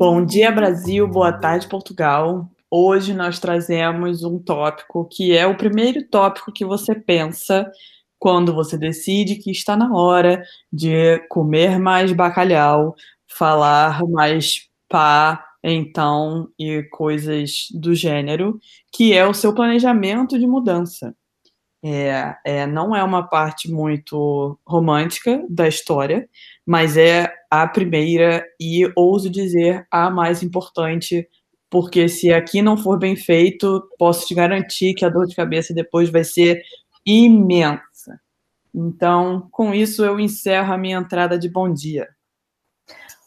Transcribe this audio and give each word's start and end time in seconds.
Bom 0.00 0.24
dia, 0.24 0.50
Brasil. 0.50 1.06
Boa 1.06 1.30
tarde, 1.30 1.68
Portugal. 1.68 2.50
Hoje 2.70 3.12
nós 3.12 3.38
trazemos 3.38 4.24
um 4.24 4.38
tópico 4.38 5.06
que 5.06 5.36
é 5.36 5.46
o 5.46 5.58
primeiro 5.58 6.02
tópico 6.08 6.50
que 6.50 6.64
você 6.64 6.94
pensa 6.94 7.70
quando 8.18 8.54
você 8.54 8.78
decide 8.78 9.36
que 9.36 9.50
está 9.50 9.76
na 9.76 9.92
hora 9.94 10.42
de 10.72 11.18
comer 11.28 11.78
mais 11.78 12.12
bacalhau, 12.12 12.94
falar 13.26 14.02
mais 14.08 14.70
pá, 14.88 15.46
então 15.62 16.48
e 16.58 16.82
coisas 16.84 17.66
do 17.74 17.94
gênero, 17.94 18.58
que 18.90 19.12
é 19.12 19.26
o 19.26 19.34
seu 19.34 19.54
planejamento 19.54 20.38
de 20.38 20.46
mudança. 20.46 21.14
É, 21.82 22.36
é, 22.44 22.66
não 22.66 22.94
é 22.94 23.02
uma 23.02 23.26
parte 23.26 23.70
muito 23.70 24.58
romântica 24.66 25.42
da 25.48 25.66
história, 25.66 26.28
mas 26.66 26.96
é 26.96 27.32
a 27.50 27.66
primeira 27.66 28.44
e 28.60 28.90
ouso 28.94 29.30
dizer 29.30 29.86
a 29.90 30.10
mais 30.10 30.42
importante, 30.42 31.26
porque 31.70 32.08
se 32.08 32.32
aqui 32.32 32.60
não 32.60 32.76
for 32.76 32.98
bem 32.98 33.16
feito, 33.16 33.82
posso 33.98 34.26
te 34.26 34.34
garantir 34.34 34.94
que 34.94 35.04
a 35.04 35.08
dor 35.08 35.26
de 35.26 35.34
cabeça 35.34 35.72
depois 35.72 36.10
vai 36.10 36.22
ser 36.22 36.62
imensa. 37.04 38.20
Então, 38.74 39.48
com 39.50 39.74
isso, 39.74 40.04
eu 40.04 40.20
encerro 40.20 40.72
a 40.72 40.78
minha 40.78 40.98
entrada 40.98 41.38
de 41.38 41.48
bom 41.48 41.72
dia. 41.72 42.06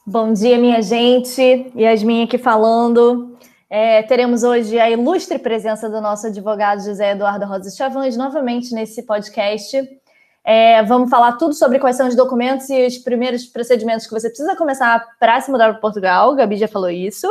Bom 0.06 0.34
dia, 0.34 0.58
minha 0.58 0.82
gente. 0.82 1.72
Yasmin 1.76 2.24
aqui 2.24 2.38
falando. 2.38 3.38
É, 3.76 4.04
teremos 4.04 4.44
hoje 4.44 4.80
a 4.80 4.88
ilustre 4.88 5.40
presença 5.40 5.90
do 5.90 6.00
nosso 6.00 6.28
advogado 6.28 6.84
José 6.84 7.14
Eduardo 7.14 7.44
Rosa 7.44 7.76
Chavães 7.76 8.16
novamente 8.16 8.72
nesse 8.72 9.02
podcast. 9.02 10.00
É, 10.44 10.84
vamos 10.84 11.10
falar 11.10 11.38
tudo 11.38 11.56
sobre 11.56 11.80
quais 11.80 11.96
são 11.96 12.08
os 12.08 12.16
documentos 12.16 12.70
e 12.70 12.86
os 12.86 13.00
primeiros 13.00 13.48
procedimentos 13.48 14.06
que 14.06 14.14
você 14.14 14.30
precisa 14.30 14.56
começar 14.56 15.04
para 15.20 15.42
se 15.42 15.50
mudar 15.50 15.72
para 15.72 15.82
Portugal. 15.82 16.36
Gabi 16.36 16.56
já 16.56 16.68
falou 16.68 16.92
isso. 16.92 17.28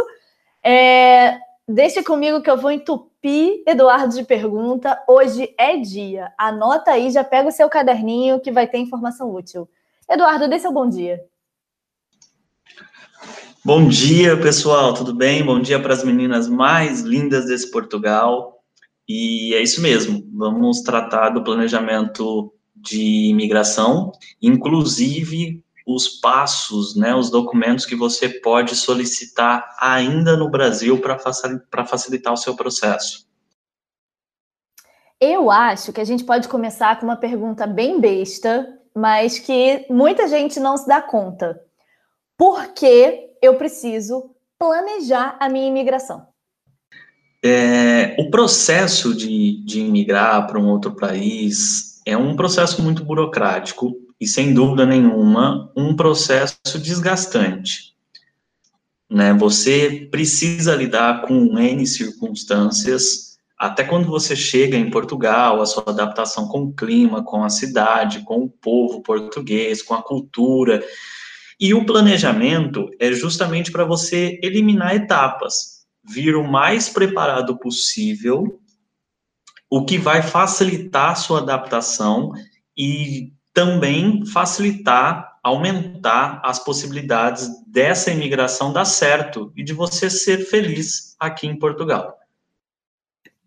É, 0.65 1.39
deixa 1.69 2.03
comigo 2.03 2.43
que 2.43 2.51
eu 2.51 2.57
vou 2.57 2.73
entupir 2.73 3.63
Eduardo 3.65 4.13
de 4.13 4.25
pergunta. 4.25 5.01
Hoje 5.07 5.55
é 5.57 5.77
dia. 5.77 6.33
Anota 6.37 6.91
aí, 6.91 7.13
já 7.13 7.23
pega 7.23 7.51
o 7.51 7.53
seu 7.53 7.71
caderninho 7.71 8.41
que 8.41 8.51
vai 8.51 8.67
ter 8.67 8.79
informação 8.79 9.33
útil. 9.33 9.69
Eduardo, 10.11 10.49
dê 10.49 10.59
seu 10.59 10.73
bom 10.73 10.89
dia. 10.89 11.25
Bom 13.65 13.87
dia, 13.87 14.37
pessoal, 14.37 14.93
tudo 14.93 15.15
bem? 15.15 15.47
Bom 15.47 15.61
dia 15.61 15.81
para 15.81 15.95
as 15.95 16.03
meninas 16.03 16.49
mais 16.49 17.03
lindas 17.03 17.47
desse 17.47 17.71
Portugal. 17.71 18.61
E 19.09 19.55
é 19.55 19.63
isso 19.63 19.81
mesmo, 19.81 20.29
vamos 20.35 20.81
tratar 20.81 21.29
do 21.29 21.45
planejamento 21.45 22.53
de 22.75 23.29
imigração, 23.29 24.11
inclusive 24.43 25.65
os 25.87 26.09
passos, 26.09 26.97
né, 26.97 27.15
os 27.15 27.31
documentos 27.31 27.87
que 27.87 27.95
você 27.95 28.29
pode 28.29 28.75
solicitar 28.75 29.77
ainda 29.79 30.37
no 30.37 30.51
Brasil 30.51 31.01
para 31.01 31.87
facilitar 31.87 32.33
o 32.33 32.37
seu 32.37 32.57
processo. 32.57 33.29
Eu 35.21 35.53
acho 35.53 35.93
que 35.93 36.01
a 36.01 36.05
gente 36.05 36.25
pode 36.25 36.49
começar 36.49 36.99
com 36.99 37.07
uma 37.07 37.17
pergunta 37.17 37.65
bem 37.65 38.01
besta, 38.01 38.67
mas 38.93 39.39
que 39.39 39.87
muita 39.89 40.27
gente 40.27 40.59
não 40.59 40.77
se 40.77 40.89
dá 40.89 41.01
conta. 41.01 41.61
Por 42.37 42.73
que 42.73 43.31
eu 43.43 43.57
preciso 43.57 44.31
planejar 44.59 45.37
a 45.41 45.49
minha 45.49 45.67
imigração? 45.67 46.27
É, 47.45 48.15
o 48.21 48.31
processo 48.31 49.13
de, 49.13 49.65
de 49.65 49.81
imigrar 49.81 50.47
para 50.47 50.61
um 50.61 50.69
outro 50.69 50.95
país 50.95 52.01
é 52.07 52.17
um 52.17 52.37
processo 52.37 52.81
muito 52.81 53.05
burocrático 53.05 53.97
e, 54.21 54.29
sem 54.29 54.55
dúvida 54.55 54.87
nenhuma, 54.87 55.73
um 55.77 55.97
processo 55.97 56.79
desgastante. 56.81 57.97
Né? 59.11 59.35
Você 59.35 60.09
precisa 60.11 60.77
lidar 60.77 61.23
com 61.23 61.59
N 61.59 61.85
circunstâncias, 61.85 63.37
até 63.59 63.83
quando 63.83 64.07
você 64.07 64.37
chega 64.37 64.77
em 64.77 64.91
Portugal, 64.91 65.61
a 65.61 65.67
sua 65.67 65.85
adaptação 65.89 66.47
com 66.47 66.63
o 66.63 66.73
clima, 66.73 67.25
com 67.25 67.43
a 67.43 67.51
cidade, 67.51 68.21
com 68.21 68.45
o 68.45 68.49
povo 68.49 69.03
português, 69.03 69.83
com 69.83 69.95
a 69.95 70.03
cultura, 70.03 70.83
e 71.59 71.75
o 71.75 71.85
planejamento 71.87 72.89
é 72.99 73.13
justamente 73.13 73.71
para 73.71 73.85
você 73.85 74.39
eliminar 74.43 74.95
etapas, 74.95 75.87
vir 76.05 76.37
o 76.37 76.47
mais 76.47 76.89
preparado 76.89 77.59
possível, 77.59 78.61
o 79.71 79.85
que 79.85 79.99
vai 79.99 80.23
facilitar 80.23 81.11
a 81.11 81.15
sua 81.15 81.39
adaptação 81.39 82.33
e 82.77 83.33
também 83.55 84.25
facilitar, 84.27 85.39
aumentar 85.43 86.41
as 86.45 86.63
possibilidades 86.63 87.49
dessa 87.67 88.11
imigração 88.11 88.73
dar 88.73 88.85
certo 88.85 89.53
e 89.57 89.63
de 89.63 89.73
você 89.73 90.09
ser 90.11 90.47
feliz 90.47 91.17
aqui 91.19 91.47
em 91.47 91.59
Portugal. 91.59 92.19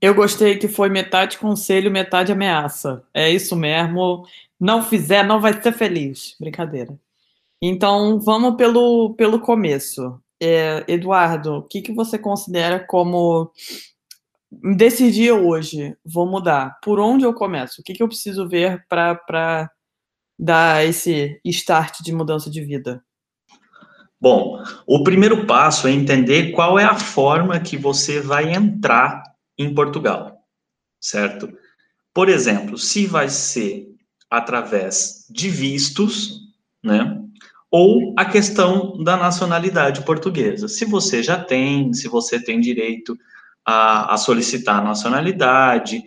Eu 0.01 0.13
gostei 0.13 0.57
que 0.57 0.67
foi 0.67 0.89
metade 0.89 1.37
conselho, 1.37 1.89
metade 1.89 2.31
ameaça. 2.31 3.03
É 3.13 3.29
isso 3.29 3.55
mesmo. 3.55 4.27
Não 4.59 4.83
fizer, 4.83 5.23
não 5.23 5.39
vai 5.39 5.59
ser 5.61 5.71
feliz. 5.71 6.35
Brincadeira. 6.39 6.99
Então, 7.61 8.19
vamos 8.19 8.55
pelo, 8.55 9.15
pelo 9.15 9.39
começo. 9.39 10.19
É, 10.41 10.83
Eduardo, 10.87 11.55
o 11.55 11.63
que, 11.63 11.81
que 11.81 11.93
você 11.93 12.17
considera 12.17 12.85
como 12.85 13.51
decidir 14.51 15.31
hoje, 15.31 15.95
vou 16.05 16.27
mudar? 16.27 16.77
Por 16.83 16.99
onde 16.99 17.25
eu 17.25 17.33
começo? 17.33 17.81
O 17.81 17.83
que, 17.83 17.93
que 17.93 18.03
eu 18.03 18.07
preciso 18.07 18.47
ver 18.47 18.85
para 18.87 19.71
dar 20.37 20.85
esse 20.85 21.39
start 21.45 22.01
de 22.01 22.13
mudança 22.13 22.49
de 22.49 22.61
vida? 22.61 23.03
Bom, 24.19 24.63
o 24.87 25.03
primeiro 25.03 25.45
passo 25.45 25.87
é 25.87 25.91
entender 25.91 26.51
qual 26.51 26.79
é 26.79 26.83
a 26.83 26.95
forma 26.97 27.59
que 27.59 27.77
você 27.77 28.21
vai 28.21 28.53
entrar 28.53 29.21
em 29.57 29.73
Portugal, 29.73 30.37
certo? 30.99 31.49
Por 32.13 32.29
exemplo, 32.29 32.77
se 32.77 33.05
vai 33.05 33.29
ser 33.29 33.87
através 34.29 35.25
de 35.29 35.49
vistos, 35.49 36.39
né? 36.83 37.14
Ou 37.77 38.13
a 38.15 38.23
questão 38.23 39.03
da 39.03 39.17
nacionalidade 39.17 40.01
portuguesa. 40.03 40.65
Se 40.69 40.85
você 40.85 41.21
já 41.21 41.37
tem, 41.37 41.91
se 41.91 42.07
você 42.07 42.39
tem 42.39 42.61
direito 42.61 43.17
a, 43.65 44.13
a 44.13 44.17
solicitar 44.17 44.79
a 44.79 44.81
nacionalidade, 44.81 46.01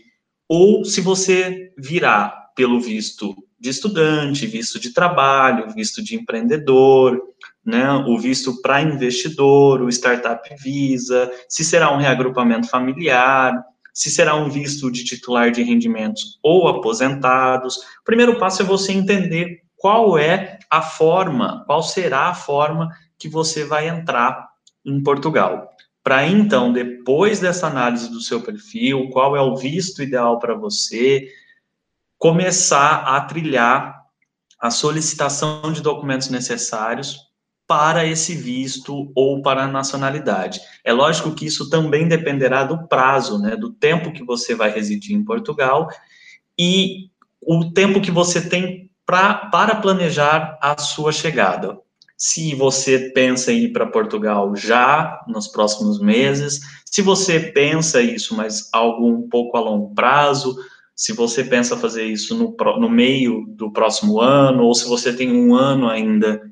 ou 0.48 0.82
se 0.82 1.02
você 1.02 1.70
virá 1.76 2.34
pelo 2.56 2.80
visto 2.80 3.36
de 3.60 3.68
estudante, 3.68 4.46
visto 4.46 4.80
de 4.80 4.94
trabalho, 4.94 5.70
visto 5.74 6.02
de 6.02 6.16
empreendedor, 6.16 7.20
né, 7.62 7.92
o 8.06 8.18
visto 8.18 8.62
para 8.62 8.80
investidor, 8.80 9.82
o 9.82 9.90
startup 9.90 10.48
visa, 10.62 11.30
se 11.50 11.62
será 11.62 11.92
um 11.92 11.98
reagrupamento 11.98 12.66
familiar, 12.66 13.52
se 13.92 14.10
será 14.10 14.34
um 14.34 14.48
visto 14.48 14.90
de 14.90 15.04
titular 15.04 15.50
de 15.50 15.62
rendimentos 15.62 16.38
ou 16.42 16.66
aposentados. 16.66 17.76
O 17.76 18.04
primeiro 18.06 18.38
passo 18.38 18.62
é 18.62 18.64
você 18.64 18.90
entender 18.90 19.67
qual 19.78 20.18
é 20.18 20.58
a 20.68 20.82
forma, 20.82 21.64
qual 21.66 21.82
será 21.82 22.28
a 22.28 22.34
forma 22.34 22.90
que 23.18 23.28
você 23.28 23.64
vai 23.64 23.88
entrar 23.88 24.48
em 24.84 25.02
Portugal. 25.02 25.70
Para 26.02 26.26
então, 26.26 26.72
depois 26.72 27.40
dessa 27.40 27.66
análise 27.66 28.10
do 28.10 28.20
seu 28.20 28.40
perfil, 28.42 29.08
qual 29.10 29.36
é 29.36 29.40
o 29.40 29.56
visto 29.56 30.02
ideal 30.02 30.38
para 30.38 30.54
você, 30.54 31.28
começar 32.18 33.04
a 33.04 33.20
trilhar 33.20 33.98
a 34.60 34.70
solicitação 34.70 35.72
de 35.72 35.80
documentos 35.80 36.28
necessários 36.28 37.28
para 37.66 38.06
esse 38.06 38.34
visto 38.34 39.12
ou 39.14 39.42
para 39.42 39.64
a 39.64 39.68
nacionalidade. 39.68 40.60
É 40.82 40.92
lógico 40.92 41.34
que 41.34 41.44
isso 41.44 41.68
também 41.68 42.08
dependerá 42.08 42.64
do 42.64 42.88
prazo, 42.88 43.38
né, 43.38 43.54
do 43.56 43.70
tempo 43.70 44.12
que 44.12 44.24
você 44.24 44.54
vai 44.54 44.70
residir 44.70 45.14
em 45.14 45.24
Portugal 45.24 45.88
e 46.58 47.10
o 47.40 47.70
tempo 47.70 48.00
que 48.00 48.10
você 48.10 48.48
tem 48.48 48.87
pra, 49.08 49.32
para 49.50 49.74
planejar 49.76 50.58
a 50.60 50.76
sua 50.76 51.12
chegada. 51.12 51.80
Se 52.14 52.54
você 52.54 53.10
pensa 53.14 53.50
em 53.50 53.60
ir 53.60 53.72
para 53.72 53.86
Portugal 53.86 54.54
já 54.54 55.24
nos 55.26 55.48
próximos 55.48 55.98
meses, 55.98 56.60
se 56.84 57.00
você 57.00 57.40
pensa 57.40 58.02
isso, 58.02 58.36
mas 58.36 58.68
algo 58.70 59.08
um 59.08 59.26
pouco 59.26 59.56
a 59.56 59.60
longo 59.60 59.94
prazo, 59.94 60.54
se 60.94 61.14
você 61.14 61.42
pensa 61.42 61.74
fazer 61.74 62.04
isso 62.04 62.36
no, 62.36 62.54
no 62.78 62.90
meio 62.90 63.46
do 63.48 63.72
próximo 63.72 64.20
ano, 64.20 64.64
ou 64.64 64.74
se 64.74 64.86
você 64.86 65.10
tem 65.10 65.32
um 65.32 65.54
ano 65.54 65.88
ainda 65.88 66.42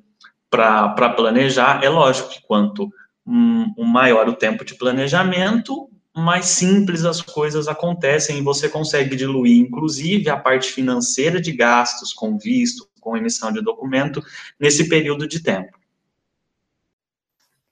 para 0.49 1.11
planejar, 1.11 1.85
é 1.85 1.91
lógico 1.91 2.31
que 2.31 2.41
quanto 2.41 2.89
um, 3.27 3.71
um 3.77 3.85
maior 3.85 4.27
o 4.31 4.35
tempo 4.35 4.65
de 4.65 4.75
planejamento, 4.77 5.91
mais 6.17 6.47
simples 6.47 7.05
as 7.05 7.21
coisas 7.21 7.69
acontecem 7.69 8.39
e 8.39 8.43
você 8.43 8.69
consegue 8.69 9.15
diluir, 9.15 9.61
inclusive, 9.61 10.31
a 10.31 10.37
parte 10.37 10.73
financeira 10.73 11.41
de 11.41 11.53
gastos 11.53 12.13
com 12.13 12.39
visto, 12.39 12.89
com 13.01 13.17
emissão 13.17 13.53
de 13.53 13.63
documento, 13.63 14.23
nesse 14.59 14.89
período 14.89 15.29
de 15.29 15.43
tempo. 15.43 15.79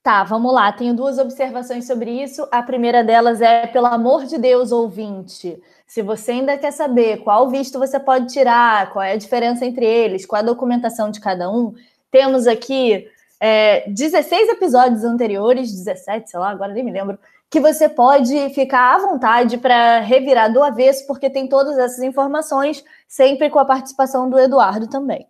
Tá, 0.02 0.22
vamos 0.22 0.52
lá. 0.52 0.70
Tenho 0.70 0.94
duas 0.94 1.18
observações 1.18 1.86
sobre 1.86 2.22
isso. 2.22 2.46
A 2.52 2.62
primeira 2.62 3.02
delas 3.02 3.40
é, 3.40 3.66
pelo 3.66 3.86
amor 3.86 4.26
de 4.26 4.36
Deus, 4.36 4.70
ouvinte, 4.70 5.58
se 5.86 6.02
você 6.02 6.32
ainda 6.32 6.58
quer 6.58 6.72
saber 6.72 7.18
qual 7.24 7.48
visto 7.48 7.78
você 7.78 7.98
pode 7.98 8.30
tirar, 8.30 8.92
qual 8.92 9.02
é 9.02 9.12
a 9.12 9.16
diferença 9.16 9.64
entre 9.64 9.86
eles, 9.86 10.26
qual 10.26 10.40
a 10.40 10.44
documentação 10.44 11.10
de 11.10 11.20
cada 11.20 11.50
um, 11.50 11.74
temos 12.10 12.46
aqui 12.46 13.08
é, 13.40 13.88
16 13.88 14.50
episódios 14.50 15.04
anteriores, 15.04 15.72
17, 15.72 16.30
sei 16.30 16.38
lá, 16.38 16.50
agora 16.50 16.74
nem 16.74 16.84
me 16.84 16.92
lembro, 16.92 17.18
que 17.54 17.60
você 17.60 17.88
pode 17.88 18.50
ficar 18.50 18.96
à 18.96 18.98
vontade 18.98 19.58
para 19.58 20.00
revirar 20.00 20.52
do 20.52 20.60
avesso, 20.60 21.06
porque 21.06 21.30
tem 21.30 21.46
todas 21.46 21.78
essas 21.78 22.00
informações, 22.00 22.84
sempre 23.06 23.48
com 23.48 23.60
a 23.60 23.64
participação 23.64 24.28
do 24.28 24.36
Eduardo 24.36 24.88
também. 24.88 25.28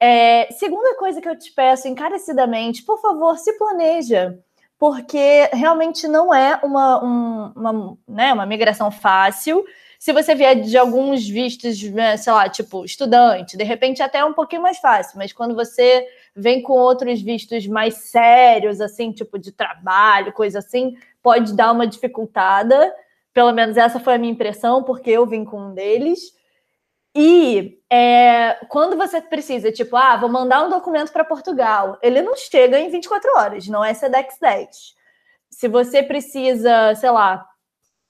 É, 0.00 0.48
segunda 0.50 0.96
coisa 0.96 1.20
que 1.20 1.28
eu 1.28 1.38
te 1.38 1.52
peço 1.52 1.86
encarecidamente, 1.86 2.82
por 2.82 3.00
favor, 3.00 3.38
se 3.38 3.56
planeja, 3.56 4.36
porque 4.76 5.48
realmente 5.52 6.08
não 6.08 6.34
é 6.34 6.58
uma, 6.64 7.04
um, 7.04 7.52
uma, 7.54 7.98
né, 8.08 8.32
uma 8.32 8.46
migração 8.46 8.90
fácil. 8.90 9.64
Se 9.96 10.12
você 10.12 10.34
vier 10.34 10.60
de 10.60 10.76
alguns 10.76 11.24
vistos, 11.28 11.80
né, 11.84 12.16
sei 12.16 12.32
lá, 12.32 12.48
tipo 12.48 12.84
estudante, 12.84 13.56
de 13.56 13.62
repente 13.62 14.02
até 14.02 14.18
é 14.18 14.24
um 14.24 14.32
pouquinho 14.32 14.62
mais 14.62 14.78
fácil, 14.78 15.16
mas 15.18 15.32
quando 15.32 15.54
você 15.54 16.04
vem 16.34 16.62
com 16.62 16.72
outros 16.72 17.20
vistos 17.20 17.66
mais 17.66 17.94
sérios, 18.10 18.80
assim, 18.80 19.12
tipo 19.12 19.38
de 19.38 19.52
trabalho, 19.52 20.32
coisa 20.32 20.60
assim, 20.60 20.96
pode 21.22 21.54
dar 21.54 21.72
uma 21.72 21.86
dificultada. 21.86 22.94
Pelo 23.32 23.52
menos 23.52 23.76
essa 23.76 24.00
foi 24.00 24.14
a 24.14 24.18
minha 24.18 24.32
impressão, 24.32 24.82
porque 24.82 25.10
eu 25.10 25.26
vim 25.26 25.44
com 25.44 25.60
um 25.60 25.74
deles. 25.74 26.20
E 27.14 27.80
é, 27.90 28.54
quando 28.68 28.96
você 28.96 29.20
precisa, 29.20 29.72
tipo, 29.72 29.96
ah, 29.96 30.16
vou 30.16 30.28
mandar 30.28 30.64
um 30.64 30.70
documento 30.70 31.12
para 31.12 31.24
Portugal, 31.24 31.98
ele 32.02 32.22
não 32.22 32.36
chega 32.36 32.78
em 32.78 32.88
24 32.88 33.30
horas, 33.36 33.66
não 33.66 33.84
é 33.84 33.92
SEDEX 33.92 34.38
10. 34.40 34.94
Se 35.50 35.66
você 35.66 36.02
precisa, 36.02 36.94
sei 36.94 37.10
lá, 37.10 37.49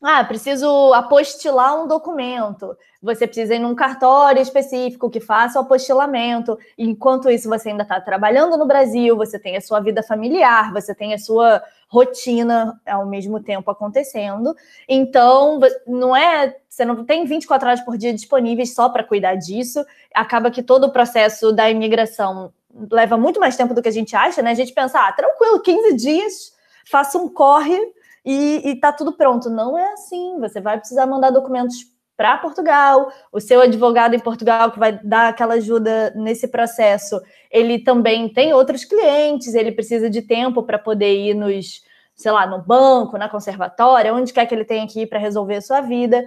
ah, 0.03 0.25
preciso 0.25 0.95
apostilar 0.95 1.79
um 1.79 1.87
documento. 1.87 2.75
Você 3.03 3.27
precisa 3.27 3.55
ir 3.55 3.59
num 3.59 3.75
cartório 3.75 4.41
específico 4.41 5.11
que 5.11 5.21
faça 5.21 5.59
o 5.59 5.63
apostilamento. 5.63 6.59
Enquanto 6.79 7.29
isso, 7.29 7.51
você 7.51 7.69
ainda 7.69 7.83
está 7.83 8.01
trabalhando 8.01 8.57
no 8.57 8.67
Brasil, 8.67 9.15
você 9.15 9.39
tem 9.39 9.59
a 9.59 9.61
sua 9.61 9.79
vida 9.79 10.03
familiar, 10.03 10.73
você 10.73 10.95
tem 10.95 11.13
a 11.13 11.19
sua 11.19 11.63
rotina 11.87 12.81
ao 12.87 13.05
mesmo 13.05 13.43
tempo 13.43 13.71
acontecendo. 13.71 14.55
Então, 14.89 15.61
não 15.87 16.17
é. 16.17 16.57
Você 16.67 16.85
não 16.85 17.05
tem 17.05 17.27
24 17.27 17.69
horas 17.69 17.81
por 17.83 17.99
dia 17.99 18.15
disponíveis 18.15 18.75
só 18.75 18.89
para 18.89 19.05
cuidar 19.05 19.35
disso. 19.35 19.85
Acaba 20.15 20.51
que 20.51 20.63
todo 20.63 20.85
o 20.85 20.93
processo 20.93 21.53
da 21.53 21.71
imigração 21.71 22.53
leva 22.91 23.19
muito 23.19 23.39
mais 23.39 23.55
tempo 23.55 23.75
do 23.75 23.83
que 23.83 23.89
a 23.89 23.93
gente 23.93 24.17
acha, 24.17 24.41
né? 24.41 24.53
A 24.53 24.55
gente 24.55 24.73
pensa, 24.73 24.99
ah, 24.99 25.13
tranquilo, 25.13 25.61
15 25.61 25.95
dias, 25.95 26.55
faça 26.87 27.19
um 27.19 27.29
corre 27.29 27.79
e, 28.25 28.73
está 28.73 28.93
tudo 28.93 29.13
pronto. 29.13 29.49
Não 29.49 29.79
é 29.79 29.93
assim. 29.93 30.39
Você 30.41 30.61
vai 30.61 30.79
precisar 30.79 31.07
mandar 31.07 31.31
documentos 31.31 31.87
para 32.17 32.37
Portugal. 32.37 33.11
O 33.33 33.41
seu 33.41 33.63
advogado 33.63 34.15
em 34.15 34.19
Portugal, 34.19 34.71
que 34.71 34.79
vai 34.79 35.01
dar 35.03 35.29
aquela 35.29 35.55
ajuda 35.55 36.13
nesse 36.15 36.49
processo, 36.49 37.21
ele 37.51 37.79
também 37.79 38.29
tem 38.29 38.53
outros 38.53 38.85
clientes, 38.85 39.55
ele 39.55 39.73
precisa 39.73 40.11
de 40.11 40.21
tempo 40.21 40.63
para 40.63 40.79
poder 40.79 41.15
ir 41.15 41.35
nos, 41.35 41.83
sei 42.15 42.31
lá, 42.31 42.47
no 42.47 42.61
banco, 42.61 43.17
na 43.17 43.29
conservatória, 43.29 44.15
onde 44.15 44.35
quer 44.35 44.45
que 44.45 44.55
ele 44.55 44.67
tenha 44.67 44.87
que 44.87 45.01
ir 45.01 45.07
para 45.07 45.19
resolver 45.19 45.57
a 45.57 45.63
sua 45.63 45.81
vida. 45.81 46.23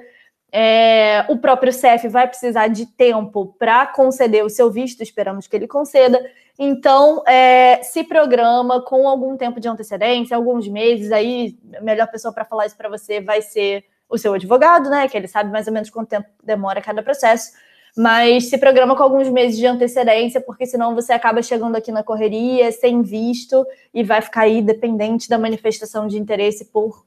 É, 0.51 1.25
o 1.29 1.37
próprio 1.37 1.71
CEF 1.71 2.07
vai 2.07 2.27
precisar 2.27 2.67
de 2.67 2.85
tempo 2.85 3.55
para 3.57 3.87
conceder 3.87 4.43
o 4.43 4.49
seu 4.49 4.71
visto, 4.71 5.01
esperamos 5.01 5.47
que 5.47 5.55
ele 5.55 5.67
conceda. 5.67 6.19
Então, 6.57 7.23
é, 7.25 7.81
se 7.81 8.03
programa 8.03 8.81
com 8.81 9.07
algum 9.07 9.35
tempo 9.35 9.59
de 9.59 9.67
antecedência, 9.67 10.37
alguns 10.37 10.67
meses. 10.67 11.11
Aí, 11.11 11.57
a 11.75 11.81
melhor 11.81 12.07
pessoa 12.07 12.33
para 12.33 12.45
falar 12.45 12.67
isso 12.67 12.77
para 12.77 12.89
você 12.89 13.19
vai 13.19 13.41
ser 13.41 13.85
o 14.07 14.17
seu 14.17 14.33
advogado, 14.33 14.89
né? 14.89 15.07
Que 15.07 15.17
ele 15.17 15.27
sabe 15.27 15.51
mais 15.51 15.67
ou 15.67 15.73
menos 15.73 15.89
quanto 15.89 16.09
tempo 16.09 16.27
demora 16.43 16.81
cada 16.81 17.01
processo. 17.01 17.51
Mas 17.95 18.49
se 18.49 18.57
programa 18.57 18.95
com 18.95 19.03
alguns 19.03 19.29
meses 19.29 19.57
de 19.57 19.65
antecedência, 19.65 20.41
porque 20.41 20.65
senão 20.65 20.95
você 20.95 21.13
acaba 21.13 21.41
chegando 21.41 21.75
aqui 21.75 21.91
na 21.91 22.03
correria 22.03 22.71
sem 22.71 23.01
visto 23.01 23.65
e 23.93 24.03
vai 24.03 24.21
ficar 24.21 24.41
aí 24.41 24.61
dependente 24.61 25.29
da 25.29 25.37
manifestação 25.37 26.07
de 26.07 26.17
interesse 26.17 26.65
por 26.65 27.05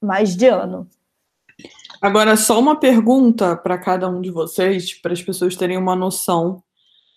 mais 0.00 0.36
de 0.36 0.46
ano. 0.46 0.88
Agora, 2.00 2.36
só 2.36 2.58
uma 2.58 2.78
pergunta 2.78 3.56
para 3.56 3.78
cada 3.78 4.08
um 4.08 4.20
de 4.20 4.30
vocês, 4.30 4.92
para 4.92 5.12
as 5.12 5.22
pessoas 5.22 5.54
terem 5.54 5.76
uma 5.76 5.94
noção 5.94 6.60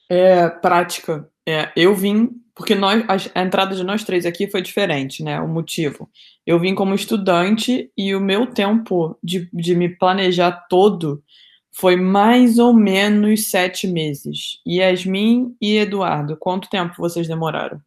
é, 0.09 0.49
prática. 0.49 1.29
É, 1.47 1.71
eu 1.75 1.95
vim, 1.95 2.29
porque 2.55 2.75
nós, 2.75 3.03
a, 3.07 3.39
a, 3.39 3.43
entrada 3.43 3.75
de 3.75 3.83
nós 3.83 4.03
três 4.03 4.25
aqui 4.25 4.47
foi 4.49 4.61
diferente, 4.61 5.23
né? 5.23 5.39
O 5.39 5.47
motivo. 5.47 6.09
Eu 6.45 6.59
vim 6.59 6.75
como 6.75 6.95
estudante 6.95 7.91
e 7.97 8.15
o 8.15 8.21
meu 8.21 8.47
tempo 8.47 9.17
de, 9.23 9.49
de 9.53 9.75
me 9.75 9.89
planejar 9.89 10.65
todo 10.69 11.23
foi 11.71 11.95
mais 11.97 12.57
ou 12.57 12.73
menos 12.73 13.49
sete 13.49 13.85
meses. 13.85 14.59
Yasmin 14.65 15.55
e 15.59 15.77
Eduardo, 15.77 16.37
quanto 16.37 16.69
tempo 16.69 16.95
vocês 16.97 17.27
demoraram? 17.27 17.81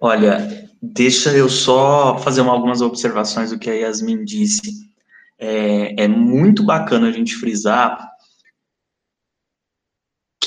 Olha, 0.00 0.68
deixa 0.82 1.30
eu 1.32 1.48
só 1.48 2.18
fazer 2.18 2.42
algumas 2.42 2.82
observações 2.82 3.50
do 3.50 3.58
que 3.58 3.70
a 3.70 3.74
Yasmin 3.74 4.22
disse. 4.24 4.84
É, 5.38 6.04
é 6.04 6.06
muito 6.06 6.62
bacana 6.62 7.08
a 7.08 7.12
gente 7.12 7.34
frisar 7.36 8.13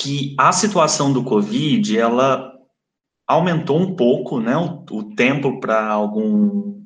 que 0.00 0.34
a 0.38 0.52
situação 0.52 1.12
do 1.12 1.24
Covid, 1.24 1.98
ela 1.98 2.52
aumentou 3.26 3.78
um 3.78 3.94
pouco, 3.94 4.40
né, 4.40 4.56
o, 4.56 4.84
o 4.90 5.14
tempo 5.14 5.60
para 5.60 5.86
algum 5.86 6.78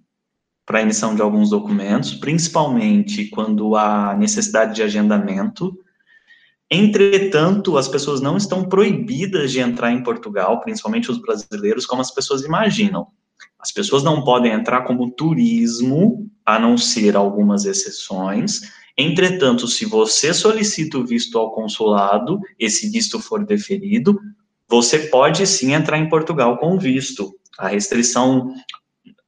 para 0.64 0.80
emissão 0.80 1.14
de 1.14 1.20
alguns 1.20 1.50
documentos, 1.50 2.14
principalmente 2.14 3.26
quando 3.26 3.74
há 3.74 4.14
necessidade 4.16 4.76
de 4.76 4.82
agendamento. 4.82 5.76
Entretanto, 6.70 7.76
as 7.76 7.88
pessoas 7.88 8.20
não 8.20 8.36
estão 8.36 8.64
proibidas 8.64 9.50
de 9.50 9.60
entrar 9.60 9.92
em 9.92 10.02
Portugal, 10.02 10.60
principalmente 10.60 11.10
os 11.10 11.18
brasileiros, 11.18 11.84
como 11.84 12.00
as 12.00 12.12
pessoas 12.12 12.42
imaginam. 12.42 13.08
As 13.58 13.72
pessoas 13.72 14.02
não 14.02 14.22
podem 14.24 14.52
entrar 14.52 14.82
como 14.82 15.10
turismo, 15.10 16.30
a 16.46 16.58
não 16.58 16.78
ser 16.78 17.16
algumas 17.16 17.64
exceções. 17.64 18.60
Entretanto, 18.96 19.66
se 19.66 19.86
você 19.86 20.34
solicita 20.34 20.98
o 20.98 21.06
visto 21.06 21.38
ao 21.38 21.52
consulado, 21.52 22.38
esse 22.58 22.90
visto 22.90 23.18
for 23.18 23.44
deferido, 23.44 24.18
você 24.68 24.98
pode 24.98 25.46
sim 25.46 25.72
entrar 25.72 25.98
em 25.98 26.08
Portugal 26.08 26.58
com 26.58 26.78
visto. 26.78 27.34
A 27.58 27.68
restrição 27.68 28.54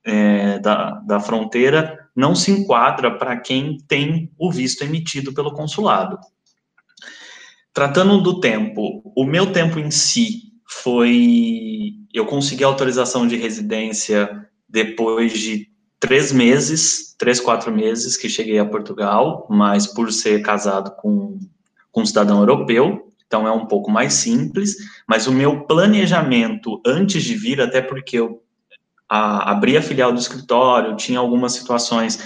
é, 0.04 0.58
da, 0.58 1.00
da 1.06 1.20
fronteira 1.20 2.08
não 2.14 2.34
se 2.34 2.50
enquadra 2.50 3.16
para 3.18 3.38
quem 3.38 3.78
tem 3.88 4.30
o 4.38 4.52
visto 4.52 4.82
emitido 4.82 5.32
pelo 5.32 5.52
consulado. 5.52 6.18
Tratando 7.72 8.22
do 8.22 8.38
tempo, 8.38 9.02
o 9.16 9.24
meu 9.24 9.52
tempo 9.52 9.80
em 9.80 9.90
si 9.90 10.52
foi. 10.66 11.92
Eu 12.12 12.24
consegui 12.24 12.62
autorização 12.62 13.26
de 13.26 13.36
residência 13.36 14.48
depois 14.68 15.32
de 15.32 15.73
três 16.04 16.32
meses, 16.32 17.14
três, 17.16 17.40
quatro 17.40 17.72
meses 17.72 18.14
que 18.14 18.28
cheguei 18.28 18.58
a 18.58 18.64
Portugal, 18.66 19.46
mas 19.48 19.86
por 19.86 20.12
ser 20.12 20.42
casado 20.42 20.94
com, 20.96 21.38
com 21.90 22.02
um 22.02 22.06
cidadão 22.06 22.40
europeu, 22.40 23.10
então 23.26 23.48
é 23.48 23.50
um 23.50 23.64
pouco 23.64 23.90
mais 23.90 24.12
simples. 24.12 24.76
Mas 25.08 25.26
o 25.26 25.32
meu 25.32 25.64
planejamento 25.64 26.78
antes 26.86 27.24
de 27.24 27.34
vir, 27.34 27.58
até 27.58 27.80
porque 27.80 28.18
eu 28.18 28.42
a, 29.08 29.50
abri 29.50 29.78
a 29.78 29.82
filial 29.82 30.12
do 30.12 30.20
escritório, 30.20 30.94
tinha 30.94 31.18
algumas 31.18 31.54
situações 31.54 32.20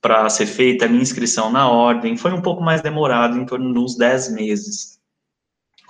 para 0.00 0.30
ser 0.30 0.46
feita 0.46 0.84
a 0.84 0.88
minha 0.88 1.02
inscrição 1.02 1.50
na 1.50 1.68
ordem, 1.68 2.16
foi 2.16 2.32
um 2.32 2.40
pouco 2.40 2.62
mais 2.62 2.82
demorado, 2.82 3.36
em 3.36 3.44
torno 3.44 3.72
de 3.72 3.80
uns 3.80 3.96
10 3.96 4.32
meses. 4.32 5.00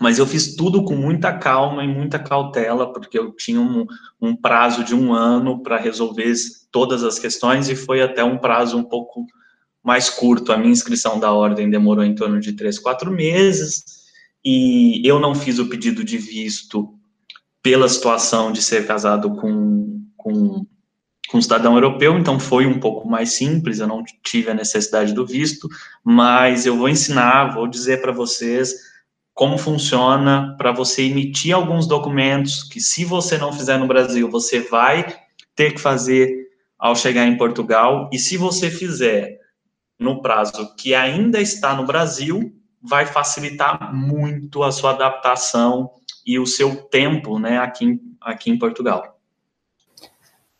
Mas 0.00 0.18
eu 0.18 0.26
fiz 0.26 0.56
tudo 0.56 0.84
com 0.84 0.96
muita 0.96 1.32
calma 1.32 1.84
e 1.84 1.88
muita 1.88 2.18
cautela, 2.18 2.92
porque 2.92 3.18
eu 3.18 3.32
tinha 3.32 3.60
um, 3.60 3.86
um 4.20 4.34
prazo 4.34 4.82
de 4.82 4.94
um 4.94 5.12
ano 5.12 5.62
para 5.62 5.78
resolver 5.78 6.34
todas 6.72 7.04
as 7.04 7.18
questões 7.18 7.68
e 7.68 7.76
foi 7.76 8.02
até 8.02 8.24
um 8.24 8.38
prazo 8.38 8.76
um 8.76 8.84
pouco 8.84 9.24
mais 9.82 10.10
curto. 10.10 10.52
A 10.52 10.56
minha 10.56 10.72
inscrição 10.72 11.20
da 11.20 11.32
ordem 11.32 11.70
demorou 11.70 12.04
em 12.04 12.14
torno 12.14 12.40
de 12.40 12.52
três, 12.52 12.78
quatro 12.78 13.10
meses 13.10 13.84
e 14.44 15.00
eu 15.06 15.20
não 15.20 15.34
fiz 15.34 15.58
o 15.58 15.68
pedido 15.68 16.02
de 16.02 16.18
visto 16.18 16.92
pela 17.62 17.88
situação 17.88 18.52
de 18.52 18.60
ser 18.60 18.86
casado 18.86 19.36
com, 19.36 20.02
com, 20.16 20.66
com 21.28 21.38
um 21.38 21.42
cidadão 21.42 21.74
europeu, 21.74 22.18
então 22.18 22.38
foi 22.38 22.66
um 22.66 22.78
pouco 22.78 23.08
mais 23.08 23.32
simples, 23.32 23.78
eu 23.78 23.86
não 23.86 24.04
tive 24.22 24.50
a 24.50 24.54
necessidade 24.54 25.14
do 25.14 25.24
visto, 25.24 25.66
mas 26.04 26.66
eu 26.66 26.76
vou 26.76 26.90
ensinar, 26.90 27.54
vou 27.54 27.66
dizer 27.66 28.02
para 28.02 28.12
vocês 28.12 28.74
como 29.34 29.58
funciona 29.58 30.54
para 30.56 30.70
você 30.70 31.02
emitir 31.02 31.54
alguns 31.54 31.88
documentos 31.88 32.62
que, 32.62 32.80
se 32.80 33.04
você 33.04 33.36
não 33.36 33.52
fizer 33.52 33.76
no 33.78 33.88
Brasil, 33.88 34.30
você 34.30 34.60
vai 34.60 35.04
ter 35.56 35.72
que 35.72 35.80
fazer 35.80 36.48
ao 36.78 36.94
chegar 36.94 37.26
em 37.26 37.36
Portugal. 37.36 38.08
E 38.12 38.18
se 38.18 38.36
você 38.36 38.70
fizer 38.70 39.40
no 39.98 40.22
prazo 40.22 40.74
que 40.76 40.94
ainda 40.94 41.40
está 41.40 41.74
no 41.74 41.84
Brasil, 41.84 42.54
vai 42.80 43.06
facilitar 43.06 43.92
muito 43.92 44.62
a 44.62 44.70
sua 44.70 44.90
adaptação 44.90 45.90
e 46.24 46.38
o 46.38 46.46
seu 46.46 46.76
tempo 46.84 47.38
né, 47.38 47.58
aqui, 47.58 48.00
aqui 48.20 48.50
em 48.50 48.58
Portugal. 48.58 49.18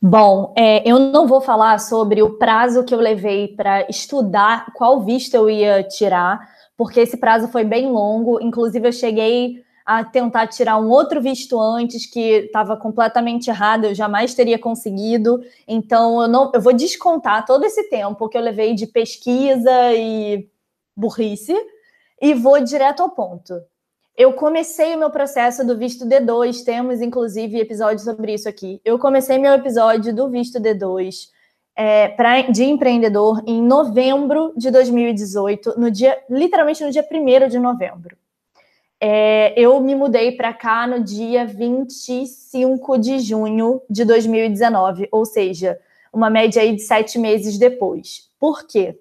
Bom, 0.00 0.52
é, 0.57 0.87
eu 0.87 0.99
não 0.99 1.26
vou 1.26 1.40
falar 1.40 1.78
sobre 1.78 2.23
o 2.23 2.37
prazo 2.38 2.85
que 2.85 2.95
eu 2.95 3.00
levei 3.00 3.49
para 3.49 3.88
estudar 3.88 4.73
qual 4.75 5.02
visto 5.02 5.35
eu 5.35 5.49
ia 5.49 5.83
tirar, 5.83 6.47
porque 6.76 7.00
esse 7.00 7.16
prazo 7.16 7.49
foi 7.49 7.64
bem 7.64 7.90
longo. 7.90 8.40
Inclusive, 8.40 8.88
eu 8.88 8.93
cheguei 8.93 9.64
a 9.85 10.02
tentar 10.02 10.47
tirar 10.47 10.78
um 10.78 10.88
outro 10.88 11.21
visto 11.21 11.61
antes 11.61 12.07
que 12.07 12.47
estava 12.47 12.76
completamente 12.76 13.50
errado, 13.50 13.85
eu 13.85 13.95
jamais 13.95 14.35
teria 14.35 14.59
conseguido. 14.59 15.43
Então 15.69 16.23
eu 16.23 16.28
não, 16.28 16.50
eu 16.54 16.61
vou 16.61 16.73
descontar 16.73 17.45
todo 17.45 17.64
esse 17.64 17.90
tempo 17.90 18.28
que 18.28 18.38
eu 18.38 18.43
levei 18.43 18.75
de 18.75 18.87
pesquisa 18.87 19.93
e 19.93 20.49
burrice 20.97 21.54
e 22.21 22.33
vou 22.33 22.61
direto 22.61 23.02
ao 23.02 23.11
ponto. 23.11 23.61
Eu 24.16 24.33
comecei 24.33 24.95
o 24.95 24.99
meu 24.99 25.11
processo 25.11 25.66
do 25.66 25.76
visto 25.76 26.07
D2, 26.07 26.64
temos 26.64 27.02
inclusive 27.02 27.59
episódio 27.59 28.02
sobre 28.02 28.33
isso 28.33 28.49
aqui. 28.49 28.81
Eu 28.85 28.99
comecei 28.99 29.38
meu 29.38 29.52
episódio 29.52 30.14
do 30.14 30.31
visto 30.31 30.61
D2 30.61 31.34
é, 31.76 32.09
pra, 32.09 32.43
de 32.43 32.64
empreendedor 32.64 33.43
em 33.47 33.61
novembro 33.61 34.52
de 34.57 34.71
2018, 34.71 35.78
no 35.78 35.90
dia, 35.90 36.16
literalmente 36.31 36.85
no 36.85 36.90
dia 36.90 37.04
1 37.11 37.49
de 37.49 37.59
novembro. 37.59 38.16
É, 39.00 39.52
eu 39.61 39.81
me 39.81 39.95
mudei 39.95 40.33
para 40.33 40.52
cá 40.52 40.87
no 40.87 41.02
dia 41.02 41.45
25 41.45 42.97
de 42.99 43.19
junho 43.19 43.83
de 43.90 44.04
2019, 44.04 45.09
ou 45.11 45.25
seja, 45.25 45.78
uma 46.12 46.31
média 46.31 46.62
aí 46.62 46.75
de 46.75 46.83
sete 46.83 47.19
meses 47.19 47.59
depois. 47.59 48.31
Por 48.38 48.66
quê? 48.66 48.99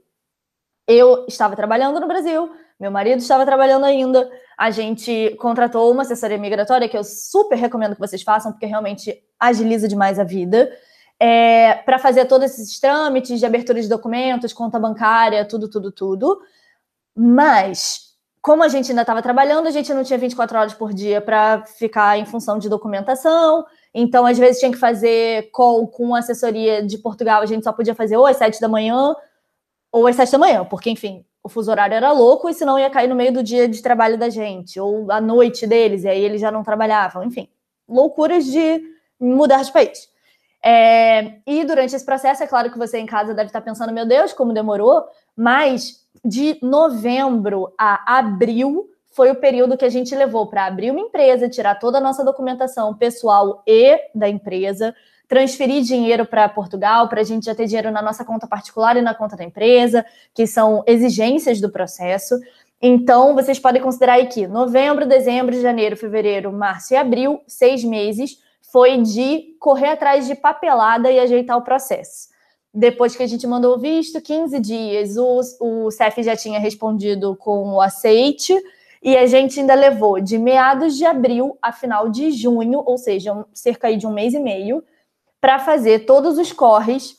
Eu 0.87 1.25
estava 1.27 1.55
trabalhando 1.55 1.99
no 1.99 2.07
Brasil, 2.07 2.49
meu 2.79 2.91
marido 2.91 3.19
estava 3.19 3.45
trabalhando 3.45 3.85
ainda, 3.85 4.29
a 4.57 4.71
gente 4.71 5.35
contratou 5.39 5.89
uma 5.91 6.01
assessoria 6.01 6.37
migratória 6.37 6.89
que 6.89 6.97
eu 6.97 7.03
super 7.03 7.55
recomendo 7.55 7.93
que 7.93 8.01
vocês 8.01 8.23
façam, 8.23 8.51
porque 8.51 8.65
realmente 8.65 9.23
agiliza 9.39 9.87
demais 9.87 10.19
a 10.19 10.23
vida, 10.23 10.69
é, 11.19 11.75
para 11.75 11.99
fazer 11.99 12.25
todos 12.25 12.51
esses 12.51 12.79
trâmites 12.79 13.39
de 13.39 13.45
abertura 13.45 13.81
de 13.81 13.87
documentos, 13.87 14.53
conta 14.53 14.79
bancária, 14.79 15.45
tudo, 15.45 15.69
tudo, 15.69 15.91
tudo. 15.91 16.41
Mas 17.15 18.13
como 18.43 18.61
a 18.61 18.67
gente 18.67 18.91
ainda 18.91 19.03
estava 19.03 19.21
trabalhando, 19.21 19.67
a 19.67 19.71
gente 19.71 19.93
não 19.93 20.03
tinha 20.03 20.19
24 20.19 20.57
horas 20.57 20.73
por 20.73 20.93
dia 20.93 21.21
para 21.21 21.63
ficar 21.65 22.17
em 22.17 22.25
função 22.25 22.59
de 22.59 22.67
documentação. 22.67 23.65
Então, 23.93 24.25
às 24.25 24.37
vezes, 24.37 24.59
tinha 24.59 24.71
que 24.71 24.77
fazer 24.77 25.49
call 25.51 25.87
com 25.87 26.13
assessoria 26.13 26.85
de 26.85 26.97
Portugal. 26.97 27.41
A 27.41 27.45
gente 27.45 27.63
só 27.63 27.71
podia 27.71 27.95
fazer 27.95 28.17
ou 28.17 28.25
às 28.25 28.35
7 28.35 28.59
da 28.59 28.67
manhã 28.67 29.15
ou 29.93 30.07
às 30.07 30.17
7 30.17 30.31
da 30.31 30.37
manhã, 30.37 30.65
porque, 30.65 30.89
enfim, 30.89 31.23
o 31.41 31.47
fuso 31.47 31.69
horário 31.71 31.95
era 31.95 32.11
louco 32.11 32.49
e 32.49 32.53
senão 32.53 32.79
ia 32.79 32.89
cair 32.89 33.07
no 33.07 33.15
meio 33.15 33.31
do 33.31 33.43
dia 33.43 33.67
de 33.67 33.81
trabalho 33.81 34.17
da 34.17 34.29
gente, 34.29 34.79
ou 34.79 35.11
à 35.11 35.21
noite 35.21 35.67
deles, 35.67 36.03
e 36.03 36.09
aí 36.09 36.21
eles 36.21 36.41
já 36.41 36.51
não 36.51 36.63
trabalhavam. 36.63 37.23
Enfim, 37.23 37.47
loucuras 37.87 38.43
de 38.45 38.81
mudar 39.19 39.61
de 39.61 39.71
país. 39.71 40.09
É, 40.65 41.33
e 41.45 41.65
durante 41.65 41.93
esse 41.93 42.05
processo, 42.05 42.41
é 42.41 42.47
claro 42.47 42.71
que 42.71 42.77
você 42.77 42.97
em 42.97 43.05
casa 43.05 43.33
deve 43.33 43.47
estar 43.47 43.61
pensando, 43.61 43.91
meu 43.91 44.05
Deus, 44.05 44.31
como 44.31 44.53
demorou, 44.53 45.03
mas 45.35 46.07
de 46.23 46.57
novembro 46.61 47.73
a 47.77 48.17
abril 48.17 48.89
foi 49.11 49.29
o 49.29 49.35
período 49.35 49.77
que 49.77 49.85
a 49.85 49.89
gente 49.89 50.15
levou 50.15 50.47
para 50.47 50.65
abrir 50.65 50.89
uma 50.89 51.01
empresa, 51.01 51.49
tirar 51.49 51.75
toda 51.75 51.97
a 51.97 52.01
nossa 52.01 52.23
documentação 52.23 52.95
pessoal 52.95 53.61
e 53.67 53.99
da 54.15 54.27
empresa, 54.29 54.95
transferir 55.27 55.83
dinheiro 55.83 56.25
para 56.25 56.47
Portugal, 56.49 57.07
para 57.09 57.21
a 57.21 57.23
gente 57.23 57.45
já 57.45 57.53
ter 57.53 57.67
dinheiro 57.67 57.91
na 57.91 58.01
nossa 58.01 58.23
conta 58.23 58.47
particular 58.47 58.95
e 58.97 59.01
na 59.01 59.13
conta 59.13 59.35
da 59.35 59.43
empresa, 59.43 60.05
que 60.33 60.47
são 60.47 60.83
exigências 60.87 61.59
do 61.59 61.69
processo. 61.69 62.39
Então, 62.81 63.35
vocês 63.35 63.59
podem 63.59 63.81
considerar 63.81 64.13
aí 64.13 64.27
que 64.27 64.47
novembro, 64.47 65.05
dezembro, 65.05 65.59
janeiro, 65.61 65.95
fevereiro, 65.95 66.51
março 66.51 66.93
e 66.93 66.97
abril, 66.97 67.41
seis 67.47 67.83
meses, 67.83 68.39
foi 68.73 68.97
de 69.03 69.55
correr 69.59 69.89
atrás 69.89 70.25
de 70.25 70.33
papelada 70.33 71.11
e 71.11 71.19
ajeitar 71.19 71.55
o 71.55 71.61
processo. 71.61 72.29
Depois 72.73 73.15
que 73.15 73.21
a 73.21 73.27
gente 73.27 73.45
mandou 73.45 73.75
o 73.75 73.79
visto, 73.79 74.19
15 74.19 74.59
dias, 74.59 75.15
o, 75.15 75.41
o 75.59 75.91
CEF 75.91 76.23
já 76.23 76.35
tinha 76.35 76.59
respondido 76.59 77.35
com 77.35 77.73
o 77.73 77.79
aceite, 77.79 78.51
e 78.99 79.15
a 79.15 79.27
gente 79.27 79.59
ainda 79.59 79.75
levou 79.75 80.19
de 80.19 80.39
meados 80.39 80.97
de 80.97 81.05
abril 81.05 81.55
a 81.61 81.71
final 81.71 82.09
de 82.09 82.31
junho, 82.31 82.81
ou 82.83 82.97
seja, 82.97 83.45
cerca 83.53 83.95
de 83.95 84.07
um 84.07 84.11
mês 84.11 84.33
e 84.33 84.39
meio, 84.39 84.83
para 85.39 85.59
fazer 85.59 86.07
todos 86.07 86.39
os 86.39 86.51
corres 86.51 87.17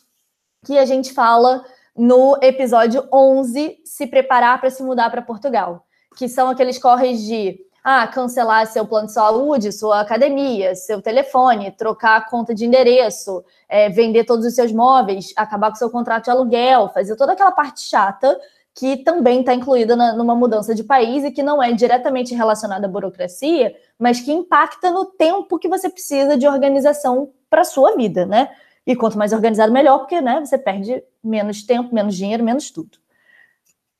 que 0.66 0.76
a 0.76 0.84
gente 0.84 1.12
fala 1.12 1.64
no 1.96 2.36
episódio 2.42 3.06
11, 3.12 3.78
se 3.84 4.08
preparar 4.08 4.60
para 4.60 4.70
se 4.70 4.82
mudar 4.82 5.08
para 5.08 5.22
Portugal, 5.22 5.86
que 6.16 6.28
são 6.28 6.48
aqueles 6.48 6.78
corres 6.78 7.22
de 7.22 7.60
ah, 7.84 8.06
cancelar 8.06 8.66
seu 8.66 8.86
plano 8.86 9.08
de 9.08 9.12
saúde, 9.12 9.70
sua 9.70 10.00
academia, 10.00 10.74
seu 10.74 11.02
telefone, 11.02 11.70
trocar 11.70 12.16
a 12.16 12.20
conta 12.22 12.54
de 12.54 12.64
endereço, 12.64 13.44
é, 13.68 13.90
vender 13.90 14.24
todos 14.24 14.46
os 14.46 14.54
seus 14.54 14.72
móveis, 14.72 15.34
acabar 15.36 15.68
com 15.68 15.76
seu 15.76 15.90
contrato 15.90 16.24
de 16.24 16.30
aluguel, 16.30 16.88
fazer 16.88 17.14
toda 17.14 17.32
aquela 17.34 17.52
parte 17.52 17.82
chata 17.82 18.40
que 18.74 18.96
também 18.96 19.40
está 19.40 19.54
incluída 19.54 19.94
na, 19.94 20.14
numa 20.14 20.34
mudança 20.34 20.74
de 20.74 20.82
país 20.82 21.24
e 21.24 21.30
que 21.30 21.42
não 21.42 21.62
é 21.62 21.72
diretamente 21.72 22.34
relacionada 22.34 22.86
à 22.86 22.90
burocracia, 22.90 23.76
mas 23.98 24.18
que 24.18 24.32
impacta 24.32 24.90
no 24.90 25.04
tempo 25.04 25.58
que 25.58 25.68
você 25.68 25.90
precisa 25.90 26.38
de 26.38 26.48
organização 26.48 27.30
para 27.50 27.60
a 27.60 27.64
sua 27.64 27.94
vida, 27.94 28.24
né? 28.24 28.50
E 28.86 28.96
quanto 28.96 29.18
mais 29.18 29.32
organizado, 29.32 29.72
melhor, 29.72 29.98
porque 29.98 30.20
né, 30.20 30.40
você 30.44 30.58
perde 30.58 31.02
menos 31.22 31.62
tempo, 31.62 31.94
menos 31.94 32.16
dinheiro, 32.16 32.42
menos 32.42 32.70
tudo. 32.70 32.98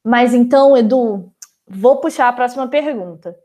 Mas 0.03 0.35
então, 0.35 0.77
Edu, 0.77 1.31
vou 1.69 2.01
puxar 2.01 2.29
a 2.29 2.33
próxima 2.33 2.67
pergunta. 2.67 3.44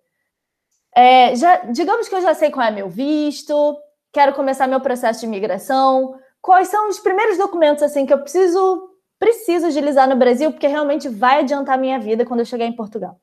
É, 0.96 1.36
já, 1.36 1.58
digamos 1.66 2.08
que 2.08 2.16
eu 2.16 2.22
já 2.22 2.34
sei 2.34 2.52
qual 2.52 2.68
é 2.68 2.72
meu 2.72 2.90
visto, 2.90 3.78
quero 4.12 4.34
começar 4.34 4.68
meu 4.68 4.82
processo 4.82 5.22
de 5.22 5.26
imigração. 5.26 6.16
Quais 6.42 6.68
são 6.70 6.90
os 6.90 7.00
primeiros 7.00 7.38
documentos 7.38 7.84
assim 7.84 8.06
que 8.06 8.14
eu 8.14 8.20
preciso 8.20 8.90
preciso 9.20 9.66
agilizar 9.66 10.08
no 10.08 10.16
Brasil, 10.16 10.50
porque 10.52 10.68
realmente 10.68 11.10
vai 11.10 11.42
adiantar 11.42 11.78
minha 11.78 12.00
vida 12.00 12.26
quando 12.26 12.40
eu 12.40 12.46
chegar 12.46 12.66
em 12.66 12.76
Portugal? 12.76 13.20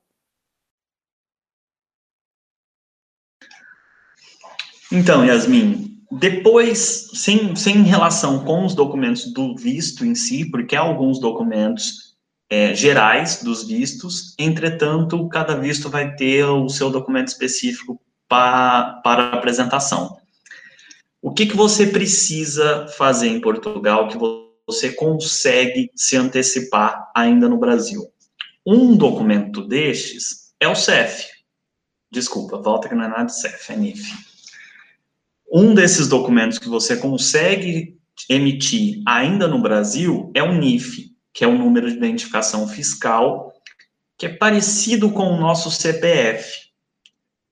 Então, 4.93 5.25
Yasmin, 5.25 6.05
depois, 6.13 7.11
sem, 7.15 7.57
sem 7.57 7.83
relação 7.83 8.45
com 8.45 8.65
os 8.65 8.75
documentos 8.75 9.33
do 9.33 9.57
visto 9.57 10.05
em 10.05 10.15
si, 10.15 10.49
porque 10.49 10.77
alguns 10.77 11.19
documentos 11.19 12.16
é, 12.49 12.75
gerais 12.75 13.43
dos 13.43 13.67
vistos, 13.67 14.35
entretanto, 14.39 15.29
cada 15.29 15.57
visto 15.57 15.91
vai 15.91 16.15
ter 16.15 16.45
o 16.45 16.69
seu 16.69 16.91
documento 16.91 17.29
específico 17.29 18.01
pa, 18.29 19.01
para 19.03 19.33
apresentação. 19.33 20.17
O 21.21 21.33
que, 21.33 21.47
que 21.47 21.57
você 21.57 21.87
precisa 21.89 22.87
fazer 22.97 23.29
em 23.29 23.41
Portugal 23.41 24.09
que 24.09 24.17
você 24.67 24.93
consegue 24.93 25.91
se 25.95 26.17
antecipar 26.17 27.11
ainda 27.15 27.49
no 27.49 27.59
Brasil? 27.59 28.03
Um 28.65 28.97
documento 28.97 29.67
destes 29.67 30.53
é 30.61 30.69
o 30.69 30.75
CEF. 30.75 31.27
Desculpa, 32.11 32.59
volta 32.59 32.89
que 32.89 32.95
não 32.95 33.05
é 33.05 33.09
nada 33.09 33.25
de 33.25 33.37
CEF, 33.37 33.73
é 33.73 33.77
NIF. 33.77 34.13
Um 35.51 35.75
desses 35.75 36.09
documentos 36.09 36.59
que 36.59 36.69
você 36.69 36.97
consegue 36.97 37.97
emitir 38.29 39.03
ainda 39.07 39.47
no 39.47 39.61
Brasil 39.61 40.31
é 40.35 40.43
o 40.43 40.53
NIF, 40.53 41.16
que 41.37 41.45
é 41.45 41.47
o 41.47 41.59
número 41.59 41.87
de 41.91 41.99
identificação 41.99 42.67
fiscal, 42.67 43.53
que 44.19 44.25
é 44.25 44.31
parecido 44.31 45.11
com 45.11 45.25
o 45.25 45.39
nosso 45.39 45.71
CPF. 45.71 46.51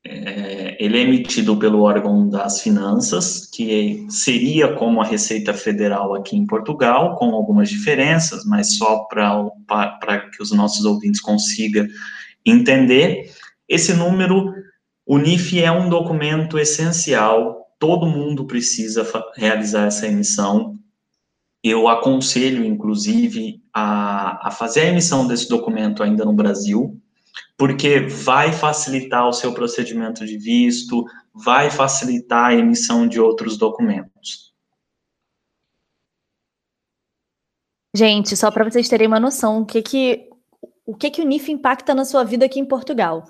É, 0.06 0.82
ele 0.82 0.96
é 0.96 1.02
emitido 1.02 1.54
pelo 1.58 1.82
órgão 1.82 2.26
das 2.30 2.62
finanças, 2.62 3.44
que 3.44 4.06
seria 4.08 4.74
como 4.74 5.02
a 5.02 5.04
Receita 5.04 5.52
Federal 5.52 6.14
aqui 6.14 6.34
em 6.34 6.46
Portugal, 6.46 7.14
com 7.16 7.34
algumas 7.34 7.68
diferenças, 7.68 8.46
mas 8.46 8.78
só 8.78 9.04
para 9.04 10.30
que 10.30 10.42
os 10.42 10.50
nossos 10.50 10.86
ouvintes 10.86 11.20
consigam 11.20 11.86
entender. 12.44 13.30
Esse 13.68 13.92
número, 13.92 14.50
o 15.04 15.18
NIF 15.18 15.60
é 15.60 15.70
um 15.70 15.90
documento 15.90 16.58
essencial, 16.58 17.66
todo 17.78 18.06
mundo 18.06 18.46
precisa 18.46 19.06
realizar 19.36 19.88
essa 19.88 20.06
emissão, 20.06 20.78
eu 21.64 21.88
aconselho, 21.88 22.62
inclusive, 22.62 23.62
a, 23.72 24.48
a 24.48 24.50
fazer 24.50 24.82
a 24.82 24.88
emissão 24.88 25.26
desse 25.26 25.48
documento 25.48 26.02
ainda 26.02 26.22
no 26.22 26.34
Brasil, 26.34 27.00
porque 27.56 28.00
vai 28.00 28.52
facilitar 28.52 29.26
o 29.26 29.32
seu 29.32 29.54
procedimento 29.54 30.26
de 30.26 30.36
visto, 30.36 31.06
vai 31.32 31.70
facilitar 31.70 32.50
a 32.50 32.54
emissão 32.54 33.08
de 33.08 33.18
outros 33.18 33.56
documentos. 33.56 34.52
Gente, 37.96 38.36
só 38.36 38.50
para 38.50 38.68
vocês 38.68 38.88
terem 38.88 39.06
uma 39.06 39.20
noção, 39.20 39.62
o 39.62 39.66
que 39.66 39.80
que 39.80 40.28
o 40.84 40.94
que 40.94 41.10
que 41.10 41.22
o 41.22 41.24
NIF 41.24 41.50
impacta 41.50 41.94
na 41.94 42.04
sua 42.04 42.24
vida 42.24 42.44
aqui 42.44 42.60
em 42.60 42.64
Portugal? 42.66 43.24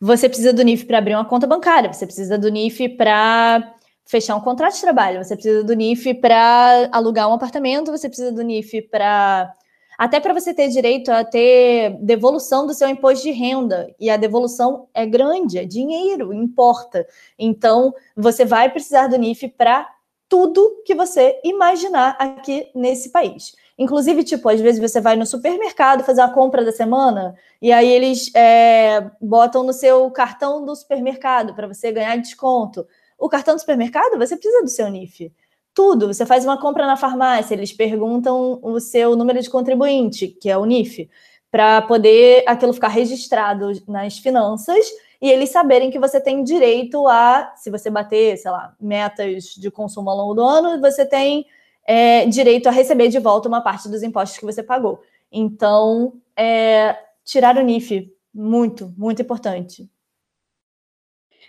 Você 0.00 0.28
precisa 0.28 0.52
do 0.52 0.62
NIF 0.62 0.86
para 0.86 0.98
abrir 0.98 1.14
uma 1.14 1.24
conta 1.24 1.46
bancária, 1.46 1.92
você 1.92 2.04
precisa 2.04 2.36
do 2.36 2.48
NIF 2.48 2.88
para 2.96 3.75
fechar 4.06 4.36
um 4.36 4.40
contrato 4.40 4.74
de 4.74 4.80
trabalho, 4.80 5.22
você 5.22 5.34
precisa 5.34 5.64
do 5.64 5.74
NIF 5.74 6.14
para 6.14 6.88
alugar 6.92 7.28
um 7.28 7.34
apartamento, 7.34 7.90
você 7.90 8.08
precisa 8.08 8.32
do 8.32 8.42
NIF 8.42 8.82
para 8.82 9.52
até 9.98 10.20
para 10.20 10.34
você 10.34 10.52
ter 10.52 10.68
direito 10.68 11.10
a 11.10 11.24
ter 11.24 11.96
devolução 12.02 12.66
do 12.66 12.74
seu 12.74 12.86
imposto 12.86 13.24
de 13.24 13.30
renda. 13.30 13.94
E 13.98 14.10
a 14.10 14.18
devolução 14.18 14.88
é 14.92 15.06
grande, 15.06 15.58
é 15.58 15.64
dinheiro, 15.64 16.34
importa. 16.34 17.06
Então, 17.38 17.94
você 18.14 18.44
vai 18.44 18.70
precisar 18.70 19.06
do 19.06 19.16
NIF 19.16 19.48
para 19.48 19.88
tudo 20.28 20.82
que 20.84 20.94
você 20.94 21.40
imaginar 21.42 22.16
aqui 22.18 22.70
nesse 22.74 23.10
país. 23.10 23.54
Inclusive, 23.78 24.24
tipo, 24.24 24.48
às 24.48 24.60
vezes 24.60 24.80
você 24.80 25.00
vai 25.00 25.16
no 25.16 25.26
supermercado 25.26 26.04
fazer 26.04 26.22
a 26.22 26.28
compra 26.28 26.64
da 26.64 26.72
semana 26.72 27.34
e 27.60 27.72
aí 27.72 27.88
eles 27.88 28.34
é, 28.34 29.10
botam 29.20 29.62
no 29.62 29.72
seu 29.72 30.10
cartão 30.10 30.64
do 30.64 30.74
supermercado 30.74 31.54
para 31.54 31.66
você 31.66 31.92
ganhar 31.92 32.16
desconto. 32.16 32.86
O 33.18 33.28
cartão 33.28 33.54
do 33.54 33.60
supermercado, 33.60 34.18
você 34.18 34.36
precisa 34.36 34.62
do 34.62 34.68
seu 34.68 34.88
NIF. 34.88 35.32
Tudo. 35.74 36.06
Você 36.06 36.24
faz 36.24 36.44
uma 36.44 36.60
compra 36.60 36.86
na 36.86 36.96
farmácia, 36.96 37.54
eles 37.54 37.72
perguntam 37.72 38.58
o 38.62 38.80
seu 38.80 39.14
número 39.16 39.40
de 39.40 39.50
contribuinte, 39.50 40.28
que 40.28 40.48
é 40.48 40.56
o 40.56 40.64
NIF, 40.64 41.08
para 41.50 41.82
poder 41.82 42.44
aquilo 42.46 42.72
ficar 42.72 42.88
registrado 42.88 43.72
nas 43.86 44.18
finanças 44.18 44.86
e 45.20 45.30
eles 45.30 45.50
saberem 45.50 45.90
que 45.90 45.98
você 45.98 46.20
tem 46.20 46.42
direito 46.42 47.06
a, 47.08 47.52
se 47.56 47.70
você 47.70 47.88
bater, 47.88 48.36
sei 48.36 48.50
lá, 48.50 48.74
metas 48.80 49.44
de 49.56 49.70
consumo 49.70 50.10
ao 50.10 50.16
longo 50.16 50.34
do 50.34 50.42
ano, 50.42 50.80
você 50.80 51.06
tem 51.06 51.46
é, 51.86 52.26
direito 52.26 52.68
a 52.68 52.72
receber 52.72 53.08
de 53.08 53.18
volta 53.18 53.48
uma 53.48 53.62
parte 53.62 53.88
dos 53.88 54.02
impostos 54.02 54.38
que 54.38 54.44
você 54.44 54.62
pagou. 54.62 55.00
Então, 55.32 56.14
é, 56.36 56.96
tirar 57.24 57.56
o 57.56 57.62
NIF, 57.62 58.12
muito, 58.32 58.92
muito 58.96 59.22
importante. 59.22 59.88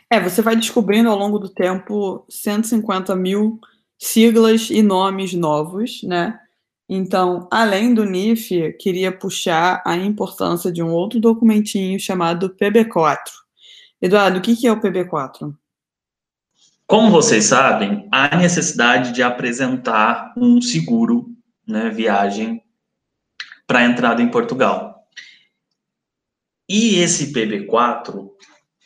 É, 0.09 0.19
você 0.21 0.41
vai 0.41 0.55
descobrindo 0.55 1.09
ao 1.09 1.17
longo 1.17 1.37
do 1.37 1.49
tempo 1.49 2.25
150 2.29 3.15
mil 3.15 3.59
siglas 3.99 4.69
e 4.69 4.81
nomes 4.81 5.33
novos, 5.33 6.01
né? 6.03 6.39
Então, 6.89 7.47
além 7.51 7.93
do 7.93 8.05
NIF, 8.05 8.73
queria 8.79 9.11
puxar 9.11 9.83
a 9.85 9.97
importância 9.97 10.71
de 10.71 10.81
um 10.81 10.89
outro 10.89 11.19
documentinho 11.19 11.99
chamado 11.99 12.55
PB4. 12.55 13.17
Eduardo, 14.01 14.39
o 14.39 14.41
que 14.41 14.65
é 14.65 14.71
o 14.71 14.79
PB4? 14.79 15.53
Como 16.85 17.11
vocês 17.11 17.43
sabem, 17.43 18.07
há 18.09 18.37
necessidade 18.37 19.11
de 19.11 19.21
apresentar 19.21 20.33
um 20.37 20.61
seguro, 20.61 21.27
né, 21.67 21.89
viagem, 21.89 22.63
para 23.65 23.83
entrada 23.83 24.21
em 24.21 24.31
Portugal. 24.31 25.05
E 26.69 26.95
esse 26.95 27.33
PB4 27.33 28.29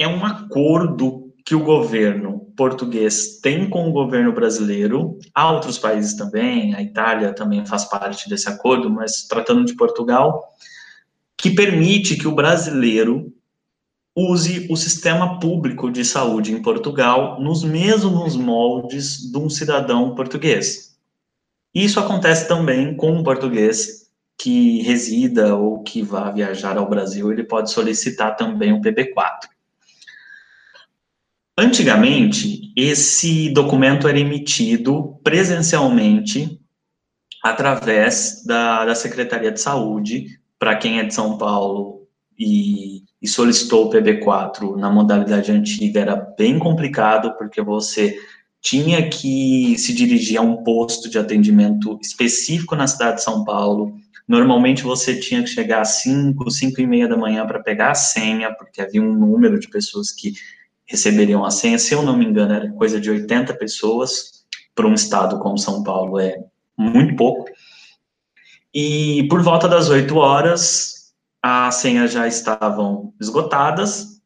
é 0.02 0.08
um 0.08 0.26
acordo 0.26 1.32
que 1.46 1.56
o 1.56 1.64
governo 1.64 2.52
português 2.56 3.40
tem 3.42 3.70
com 3.70 3.90
o 3.90 3.92
governo 3.92 4.32
brasileiro, 4.32 5.18
há 5.34 5.52
outros 5.52 5.78
países 5.78 6.14
também, 6.14 6.76
a 6.76 6.82
Itália 6.82 7.34
também 7.34 7.66
faz 7.66 7.86
parte 7.86 8.30
desse 8.30 8.48
acordo, 8.48 8.90
mas 8.90 9.24
tratando 9.28 9.66
de 9.66 9.76
Portugal, 9.76 10.54
que 11.38 11.50
permite 11.50 12.16
que 12.16 12.28
o 12.28 12.36
brasileiro 12.36 13.34
use 14.16 14.68
o 14.70 14.76
sistema 14.76 15.40
público 15.40 15.90
de 15.90 16.04
saúde 16.04 16.52
em 16.52 16.62
Portugal 16.62 17.42
nos 17.42 17.64
mesmos 17.64 18.36
moldes 18.36 19.32
de 19.32 19.38
um 19.38 19.50
cidadão 19.50 20.14
português. 20.14 20.98
Isso 21.74 22.00
acontece 22.00 22.48
também 22.48 22.96
com 22.96 23.12
um 23.12 23.24
português 23.24 24.10
que 24.38 24.82
resida 24.82 25.56
ou 25.56 25.82
que 25.82 26.02
vá 26.02 26.30
viajar 26.32 26.78
ao 26.78 26.90
Brasil, 26.90 27.32
ele 27.32 27.44
pode 27.44 27.72
solicitar 27.72 28.36
também 28.36 28.74
um 28.74 28.82
PB4. 28.82 29.48
Antigamente, 31.62 32.74
esse 32.76 33.54
documento 33.54 34.08
era 34.08 34.20
emitido 34.20 35.20
presencialmente 35.24 36.60
através 37.44 38.44
da, 38.46 38.86
da 38.86 38.96
Secretaria 38.96 39.52
de 39.52 39.62
Saúde, 39.62 40.40
para 40.58 40.76
quem 40.76 41.00
é 41.00 41.04
de 41.04 41.14
São 41.14 41.38
Paulo 41.38 42.08
e 42.38 43.02
e 43.22 43.28
solicitou 43.28 43.86
o 43.86 43.90
PB4 43.90 44.76
na 44.76 44.90
modalidade 44.90 45.52
antiga 45.52 46.00
era 46.00 46.16
bem 46.16 46.58
complicado, 46.58 47.36
porque 47.38 47.62
você 47.62 48.18
tinha 48.60 49.08
que 49.10 49.78
se 49.78 49.94
dirigir 49.94 50.40
a 50.40 50.42
um 50.42 50.64
posto 50.64 51.10
de 51.10 51.20
atendimento 51.20 52.00
específico 52.02 52.76
na 52.76 52.88
cidade 52.88 53.18
de 53.18 53.24
São 53.24 53.44
Paulo. 53.44 53.94
Normalmente 54.28 54.84
você 54.84 55.20
tinha 55.20 55.44
que 55.44 55.50
chegar 55.50 55.82
às 55.82 56.02
5, 56.02 56.50
5 56.50 56.82
e 56.82 56.88
meia 56.88 57.08
da 57.08 57.18
manhã 57.18 57.46
para 57.46 57.62
pegar 57.62 57.92
a 57.92 57.96
senha, 57.96 58.54
porque 58.56 58.82
havia 58.82 59.02
um 59.02 59.14
número 59.14 59.60
de 59.60 59.70
pessoas 59.70 60.12
que 60.12 60.34
receberiam 60.92 61.44
a 61.46 61.50
senha. 61.50 61.80
Se 61.80 61.94
eu 61.94 62.04
não 62.04 62.16
me 62.16 62.26
engano, 62.26 62.54
era 62.54 62.72
coisa 62.74 63.00
de 63.00 63.10
80 63.10 63.54
pessoas. 63.56 64.42
Para 64.76 64.88
um 64.88 64.94
estado 64.94 65.40
como 65.40 65.58
São 65.58 65.84
Paulo 65.84 66.20
é 66.20 66.38
muito 66.78 67.16
pouco. 67.16 67.46
E 68.74 69.28
por 69.30 69.42
volta 69.42 69.68
das 69.68 69.90
8 69.90 70.16
horas, 70.16 71.14
as 71.42 71.76
senhas 71.76 72.12
já 72.12 72.28
estavam 72.28 73.14
esgotadas, 73.20 74.22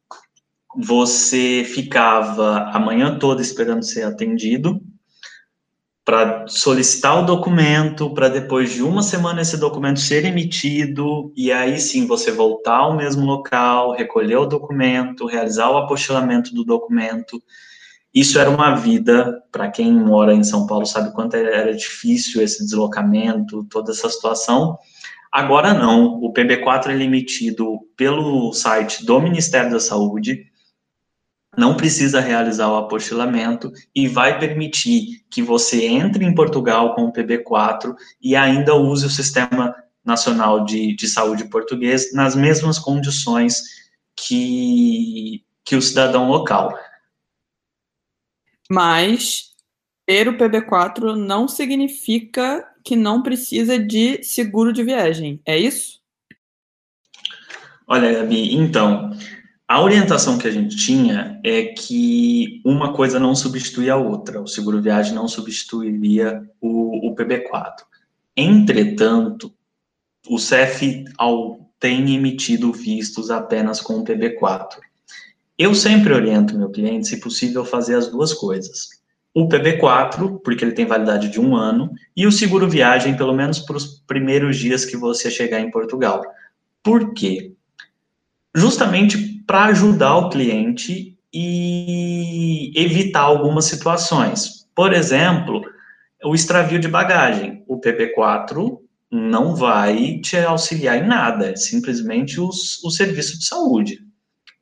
você 0.78 1.64
ficava 1.66 2.70
a 2.72 2.80
manhã 2.80 3.18
toda 3.18 3.42
esperando 3.42 3.84
ser 3.84 4.04
atendido 4.04 4.82
para 6.06 6.46
solicitar 6.48 7.20
o 7.20 7.26
documento, 7.26 8.14
para 8.14 8.30
depois 8.30 8.72
de 8.72 8.84
uma 8.84 9.02
semana 9.02 9.42
esse 9.42 9.58
documento 9.58 10.00
ser 10.00 10.24
emitido, 10.24 11.34
e 11.36 11.52
aí 11.52 11.80
sim 11.80 12.06
você 12.06 12.32
voltar 12.32 12.78
ao 12.78 12.96
mesmo 12.96 13.26
local, 13.26 13.92
recolher 13.92 14.38
o 14.38 14.46
documento, 14.46 15.26
realizar 15.26 15.72
o 15.72 15.78
apostilamento 15.78 16.54
do 16.54 16.64
documento. 16.64 17.42
Isso 18.14 18.38
era 18.38 18.52
uma 18.52 18.76
vida, 18.76 19.42
para 19.52 19.70
quem 19.72 19.92
mora 19.92 20.32
em 20.32 20.44
São 20.44 20.68
Paulo 20.68 20.86
sabe 20.86 21.12
quanto 21.12 21.36
era 21.36 21.76
difícil 21.76 22.40
esse 22.40 22.64
deslocamento, 22.64 23.66
toda 23.66 23.92
essa 23.92 24.08
situação. 24.08 24.78
Agora 25.32 25.74
não, 25.74 26.22
o 26.24 26.32
PB4 26.32 26.90
é 26.90 27.04
emitido 27.04 27.80
pelo 27.98 28.54
site 28.54 29.04
do 29.04 29.20
Ministério 29.20 29.72
da 29.72 29.80
Saúde, 29.80 30.46
não 31.58 31.76
precisa 31.76 32.20
realizar 32.20 32.70
o 32.70 32.78
apostilamento 32.78 33.72
e 33.94 34.08
vai 34.08 34.40
permitir 34.40 35.26
que 35.30 35.42
você 35.42 35.86
entre 35.86 36.26
em 36.26 36.34
Portugal 36.34 36.96
com 36.96 37.06
o 37.06 37.14
PB4 37.14 37.96
e 38.22 38.36
ainda 38.36 38.76
use 38.76 39.06
o 39.06 39.10
Sistema 39.10 39.76
Nacional 40.04 40.66
de, 40.66 40.96
de 40.96 41.08
Saúde 41.08 41.46
português 41.46 42.14
nas 42.14 42.36
mesmas 42.36 42.78
condições 42.78 43.62
que, 44.16 45.44
que 45.64 45.76
o 45.76 45.82
cidadão 45.82 46.30
local. 46.30 46.78
Mas 48.70 49.56
ter 50.06 50.28
o 50.28 50.38
PB4 50.38 51.16
não 51.16 51.48
significa 51.48 52.66
que 52.84 52.96
não 52.96 53.24
precisa 53.24 53.80
de 53.80 54.24
seguro 54.24 54.72
de 54.72 54.84
viagem, 54.84 55.42
é 55.46 55.58
isso? 55.58 56.00
Olha, 57.88 58.14
Gabi, 58.14 58.56
então, 58.56 59.12
a 59.68 59.82
orientação 59.82 60.38
que 60.38 60.48
a 60.48 60.52
gente 60.52 60.76
tinha 60.76 61.40
é 61.44 61.66
que 61.66 62.62
uma 62.64 62.94
coisa 62.94 63.20
não 63.20 63.36
substitui 63.36 63.90
a 63.90 63.96
outra, 63.96 64.42
o 64.42 64.48
seguro 64.48 64.82
viagem 64.82 65.14
não 65.14 65.28
substituiria 65.28 66.48
o, 66.62 67.10
o 67.10 67.16
PB4. 67.16 67.84
Entretanto, 68.38 69.54
o 70.28 70.38
CEF 70.38 71.06
ao, 71.18 71.70
tem 71.80 72.14
emitido 72.14 72.72
vistos 72.72 73.32
apenas 73.32 73.82
com 73.82 73.96
o 73.96 74.04
PB4. 74.04 74.78
Eu 75.58 75.74
sempre 75.74 76.14
oriento 76.14 76.58
meu 76.58 76.70
cliente, 76.70 77.08
se 77.08 77.20
possível, 77.20 77.64
fazer 77.64 77.96
as 77.96 78.08
duas 78.08 78.34
coisas 78.34 78.96
o 79.36 79.50
PB4, 79.50 80.40
porque 80.42 80.64
ele 80.64 80.72
tem 80.72 80.86
validade 80.86 81.28
de 81.28 81.42
um 81.42 81.58
ano, 81.58 81.92
e 82.16 82.26
o 82.26 82.32
seguro 82.32 82.70
viagem, 82.70 83.18
pelo 83.18 83.34
menos 83.34 83.60
para 83.60 83.76
os 83.76 84.02
primeiros 84.08 84.58
dias 84.58 84.86
que 84.86 84.96
você 84.96 85.30
chegar 85.30 85.60
em 85.60 85.70
Portugal. 85.70 86.24
Por 86.82 87.14
quê? 87.14 87.52
Justamente 88.56 89.35
para 89.46 89.66
ajudar 89.66 90.16
o 90.18 90.30
cliente 90.30 91.18
e 91.34 92.72
evitar 92.76 93.22
algumas 93.22 93.66
situações. 93.66 94.68
Por 94.74 94.94
exemplo, 94.94 95.62
o 96.24 96.34
extravio 96.34 96.80
de 96.80 96.88
bagagem. 96.88 97.64
O 97.68 97.80
PB4 97.80 98.80
não 99.12 99.56
vai 99.56 100.20
te 100.20 100.38
auxiliar 100.38 100.98
em 100.98 101.08
nada, 101.08 101.52
é 101.52 101.56
simplesmente 101.56 102.40
os, 102.40 102.84
o 102.84 102.90
serviço 102.90 103.38
de 103.38 103.46
saúde. 103.46 104.00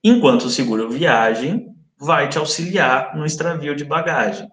Enquanto 0.03 0.43
o 0.43 0.49
seguro 0.49 0.89
viagem 0.89 1.67
vai 1.97 2.27
te 2.27 2.37
auxiliar 2.37 3.15
no 3.15 3.25
extravio 3.25 3.75
de 3.75 3.85
bagagem. 3.85 4.47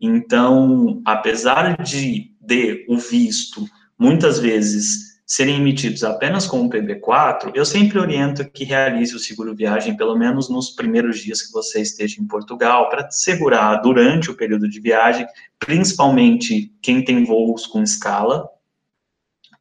Então, 0.00 1.00
apesar 1.04 1.82
de, 1.82 2.32
de 2.40 2.84
o 2.88 2.98
visto 2.98 3.64
muitas 3.98 4.38
vezes 4.38 5.13
serem 5.26 5.56
emitidos 5.56 6.04
apenas 6.04 6.46
com 6.46 6.60
o 6.60 6.68
PB4, 6.68 7.52
eu 7.54 7.64
sempre 7.64 7.98
oriento 7.98 8.44
que 8.50 8.64
realize 8.64 9.14
o 9.14 9.18
seguro 9.18 9.54
viagem 9.54 9.96
pelo 9.96 10.16
menos 10.16 10.50
nos 10.50 10.70
primeiros 10.70 11.20
dias 11.20 11.40
que 11.40 11.52
você 11.52 11.80
esteja 11.80 12.20
em 12.20 12.26
Portugal, 12.26 12.90
para 12.90 13.10
segurar 13.10 13.76
durante 13.76 14.30
o 14.30 14.36
período 14.36 14.68
de 14.68 14.80
viagem, 14.80 15.26
principalmente 15.58 16.72
quem 16.82 17.02
tem 17.02 17.24
voos 17.24 17.66
com 17.66 17.82
escala, 17.82 18.46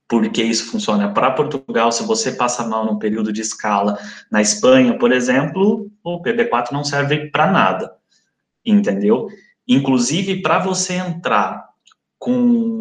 porque 0.08 0.44
isso 0.44 0.70
funciona 0.70 1.14
para 1.14 1.32
Portugal. 1.32 1.92
Se 1.92 2.04
você 2.04 2.34
passa 2.34 2.68
mal 2.68 2.86
no 2.86 3.00
período 3.00 3.32
de 3.32 3.42
escala 3.42 3.98
na 4.30 4.42
Espanha, 4.42 4.98
por 4.98 5.12
exemplo, 5.12 5.90
o 6.04 6.22
PB4 6.22 6.72
não 6.72 6.84
serve 6.84 7.30
para 7.32 7.50
nada, 7.50 7.96
entendeu? 8.66 9.28
Inclusive, 9.66 10.42
para 10.42 10.60
você 10.60 10.96
entrar 10.96 11.70
com 12.20 12.73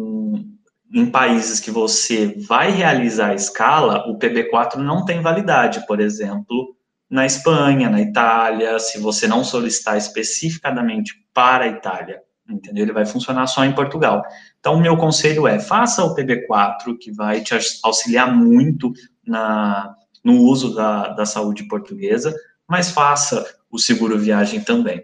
em 0.93 1.05
países 1.05 1.59
que 1.59 1.71
você 1.71 2.35
vai 2.47 2.71
realizar 2.71 3.31
a 3.31 3.35
escala, 3.35 4.07
o 4.07 4.17
PB4 4.17 4.75
não 4.75 5.05
tem 5.05 5.21
validade, 5.21 5.85
por 5.87 5.99
exemplo, 5.99 6.75
na 7.09 7.25
Espanha, 7.25 7.89
na 7.89 8.01
Itália, 8.01 8.79
se 8.79 8.99
você 8.99 9.27
não 9.27 9.43
solicitar 9.43 9.97
especificadamente 9.97 11.13
para 11.33 11.65
a 11.65 11.67
Itália 11.67 12.21
entendeu? 12.49 12.83
Ele 12.83 12.93
vai 12.93 13.05
funcionar 13.05 13.47
só 13.47 13.63
em 13.63 13.73
Portugal. 13.73 14.23
Então, 14.59 14.75
o 14.75 14.81
meu 14.81 14.97
conselho 14.97 15.47
é, 15.47 15.59
faça 15.59 16.03
o 16.03 16.15
PB4, 16.15 16.97
que 16.99 17.11
vai 17.11 17.41
te 17.41 17.53
auxiliar 17.83 18.33
muito 18.33 18.91
na, 19.25 19.93
no 20.23 20.41
uso 20.41 20.73
da, 20.75 21.09
da 21.09 21.25
saúde 21.25 21.67
portuguesa, 21.67 22.33
mas 22.67 22.91
faça 22.91 23.45
o 23.71 23.77
seguro 23.77 24.17
viagem 24.17 24.61
também. 24.61 25.03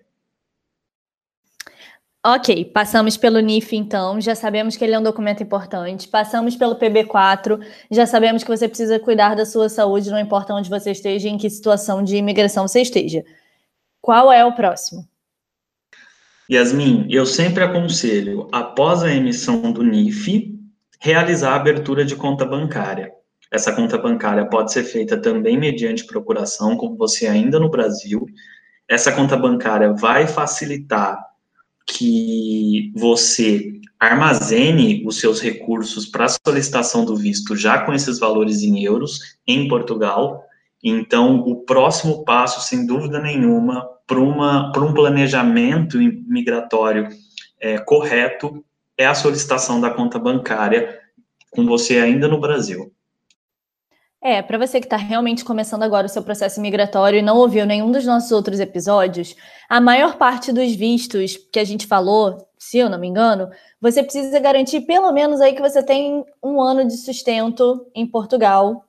Ok, 2.26 2.66
passamos 2.74 3.16
pelo 3.16 3.40
NIF 3.40 3.78
então, 3.78 4.20
já 4.20 4.36
sabemos 4.36 4.76
que 4.76 4.84
ele 4.84 4.94
é 4.94 5.00
um 5.00 5.04
documento 5.04 5.42
importante, 5.42 6.06
passamos 6.06 6.54
pelo 6.54 6.76
PB4, 6.76 7.66
já 7.90 8.06
sabemos 8.06 8.44
que 8.44 8.50
você 8.50 8.68
precisa 8.68 9.00
cuidar 9.00 9.36
da 9.36 9.46
sua 9.46 9.70
saúde, 9.70 10.12
não 10.12 10.20
importa 10.20 10.54
onde 10.54 10.70
você 10.70 10.92
esteja, 10.92 11.30
em 11.30 11.38
que 11.38 11.50
situação 11.50 12.04
de 12.04 12.18
imigração 12.18 12.68
você 12.68 12.82
esteja. 12.82 13.24
Qual 14.02 14.34
é 14.34 14.44
o 14.44 14.54
próximo? 14.54 15.08
Yasmin, 16.52 17.08
eu 17.10 17.26
sempre 17.26 17.64
aconselho, 17.64 18.50
após 18.52 19.02
a 19.02 19.10
emissão 19.10 19.72
do 19.72 19.82
NIF, 19.82 20.60
realizar 21.00 21.54
a 21.54 21.56
abertura 21.56 22.04
de 22.04 22.18
conta 22.18 22.46
bancária. 22.46 23.14
Essa 23.50 23.72
conta 23.72 23.98
bancária 23.98 24.46
pode 24.46 24.74
ser 24.74 24.84
feita 24.84 25.16
também 25.16 25.58
mediante 25.58 26.06
procuração, 26.06 26.76
como 26.76 26.98
você 26.98 27.28
ainda 27.28 27.62
no 27.62 27.70
Brasil. 27.70 28.26
Essa 28.90 29.10
conta 29.10 29.38
bancária 29.38 29.94
vai 29.94 30.28
facilitar 30.28 31.29
que 31.90 32.92
você 32.96 33.80
armazene 34.00 35.04
os 35.06 35.20
seus 35.20 35.42
recursos 35.42 36.06
para 36.06 36.28
solicitação 36.30 37.04
do 37.04 37.16
visto 37.16 37.56
já 37.56 37.80
com 37.80 37.94
esses 37.94 38.20
valores 38.20 38.62
em 38.62 38.84
euros 38.84 39.20
em 39.46 39.68
Portugal. 39.68 40.44
Então, 40.82 41.40
o 41.40 41.58
próximo 41.66 42.24
passo, 42.24 42.62
sem 42.62 42.86
dúvida 42.86 43.20
nenhuma, 43.20 43.86
para 44.08 44.20
um 44.20 44.94
planejamento 44.94 45.98
migratório 45.98 47.10
é, 47.60 47.78
correto 47.80 48.64
é 48.98 49.06
a 49.06 49.16
solicitação 49.16 49.82
da 49.82 49.90
conta 49.90 50.18
bancária 50.18 51.00
com 51.52 51.66
você 51.66 51.98
ainda 51.98 52.28
no 52.28 52.40
Brasil. 52.40 52.94
É, 54.22 54.42
para 54.42 54.58
você 54.58 54.82
que 54.82 54.86
está 54.86 54.98
realmente 54.98 55.46
começando 55.46 55.84
agora 55.84 56.06
o 56.06 56.10
seu 56.10 56.22
processo 56.22 56.60
migratório 56.60 57.20
e 57.20 57.22
não 57.22 57.38
ouviu 57.38 57.66
nenhum 57.66 57.90
dos 57.90 58.06
nossos 58.06 58.32
outros 58.34 58.60
episódios, 58.60 59.34
a 59.70 59.80
maior 59.80 60.18
parte 60.18 60.52
dos 60.52 60.76
vistos 60.76 61.38
que 61.38 61.58
a 61.58 61.64
gente 61.64 61.88
falou, 61.88 62.38
se 62.58 62.78
eu 62.78 62.90
não 62.90 63.00
me 63.00 63.08
engano, 63.08 63.50
você 63.80 64.04
precisa 64.04 64.38
garantir 64.40 64.82
pelo 64.82 65.10
menos 65.14 65.40
aí 65.40 65.54
que 65.54 65.62
você 65.62 65.82
tem 65.82 66.26
um 66.44 66.62
ano 66.62 66.86
de 66.86 66.98
sustento 66.98 67.90
em 67.96 68.06
Portugal 68.06 68.86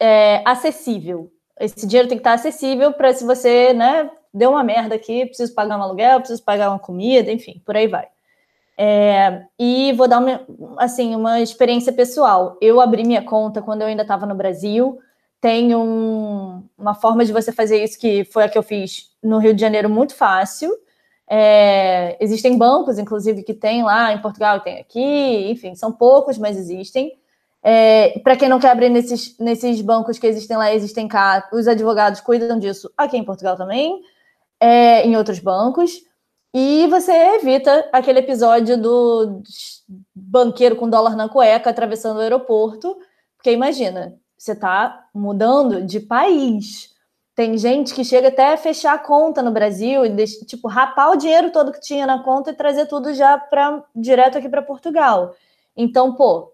é, 0.00 0.42
acessível. 0.46 1.30
Esse 1.60 1.86
dinheiro 1.86 2.08
tem 2.08 2.16
que 2.16 2.22
estar 2.22 2.32
acessível 2.32 2.92
para 2.94 3.12
se 3.12 3.24
você, 3.24 3.74
né, 3.74 4.10
deu 4.32 4.50
uma 4.50 4.64
merda 4.64 4.94
aqui, 4.94 5.26
preciso 5.26 5.54
pagar 5.54 5.78
um 5.78 5.82
aluguel, 5.82 6.20
preciso 6.20 6.42
pagar 6.42 6.70
uma 6.70 6.78
comida, 6.78 7.30
enfim, 7.30 7.60
por 7.66 7.76
aí 7.76 7.86
vai. 7.86 8.08
É, 8.80 9.42
e 9.58 9.92
vou 9.94 10.06
dar 10.06 10.20
uma, 10.20 10.40
assim, 10.78 11.16
uma 11.16 11.40
experiência 11.40 11.92
pessoal. 11.92 12.56
Eu 12.60 12.80
abri 12.80 13.02
minha 13.02 13.22
conta 13.22 13.60
quando 13.60 13.82
eu 13.82 13.88
ainda 13.88 14.02
estava 14.02 14.24
no 14.24 14.36
Brasil. 14.36 15.00
Tem 15.40 15.74
um, 15.74 16.62
uma 16.78 16.94
forma 16.94 17.24
de 17.24 17.32
você 17.32 17.50
fazer 17.50 17.82
isso 17.82 17.98
que 17.98 18.24
foi 18.26 18.44
a 18.44 18.48
que 18.48 18.56
eu 18.56 18.62
fiz 18.62 19.10
no 19.20 19.38
Rio 19.38 19.52
de 19.52 19.60
Janeiro 19.60 19.90
muito 19.90 20.14
fácil. 20.14 20.70
É, 21.28 22.16
existem 22.20 22.56
bancos, 22.56 22.98
inclusive, 22.98 23.42
que 23.42 23.52
tem 23.52 23.82
lá 23.82 24.12
em 24.12 24.22
Portugal, 24.22 24.60
tem 24.60 24.78
aqui, 24.78 25.50
enfim, 25.50 25.74
são 25.74 25.92
poucos, 25.92 26.38
mas 26.38 26.56
existem. 26.56 27.18
É, 27.62 28.20
Para 28.20 28.36
quem 28.36 28.48
não 28.48 28.60
quer 28.60 28.70
abrir 28.70 28.88
nesses, 28.88 29.36
nesses 29.38 29.80
bancos 29.82 30.18
que 30.18 30.26
existem 30.26 30.56
lá, 30.56 30.72
existem 30.72 31.08
cá, 31.08 31.48
os 31.52 31.66
advogados 31.66 32.20
cuidam 32.20 32.58
disso 32.58 32.90
aqui 32.96 33.16
em 33.16 33.24
Portugal 33.24 33.56
também, 33.56 34.00
é, 34.60 35.04
em 35.04 35.16
outros 35.16 35.40
bancos. 35.40 36.07
E 36.54 36.86
você 36.86 37.12
evita 37.36 37.88
aquele 37.92 38.20
episódio 38.20 38.80
do 38.80 39.42
banqueiro 40.14 40.76
com 40.76 40.88
dólar 40.88 41.14
na 41.14 41.28
cueca 41.28 41.70
atravessando 41.70 42.18
o 42.18 42.20
aeroporto, 42.20 42.96
porque 43.36 43.52
imagina, 43.52 44.14
você 44.36 44.52
está 44.52 45.06
mudando 45.14 45.82
de 45.82 46.00
país. 46.00 46.90
Tem 47.34 47.56
gente 47.56 47.94
que 47.94 48.04
chega 48.04 48.28
até 48.28 48.56
fechar 48.56 48.94
a 48.94 48.98
conta 48.98 49.42
no 49.42 49.52
Brasil 49.52 50.04
e 50.04 50.08
deixa, 50.08 50.44
tipo 50.44 50.66
rapar 50.68 51.10
o 51.12 51.16
dinheiro 51.16 51.52
todo 51.52 51.72
que 51.72 51.80
tinha 51.80 52.06
na 52.06 52.22
conta 52.22 52.50
e 52.50 52.56
trazer 52.56 52.86
tudo 52.86 53.14
já 53.14 53.38
para 53.38 53.84
direto 53.94 54.38
aqui 54.38 54.48
para 54.48 54.62
Portugal. 54.62 55.34
Então, 55.76 56.14
pô, 56.14 56.52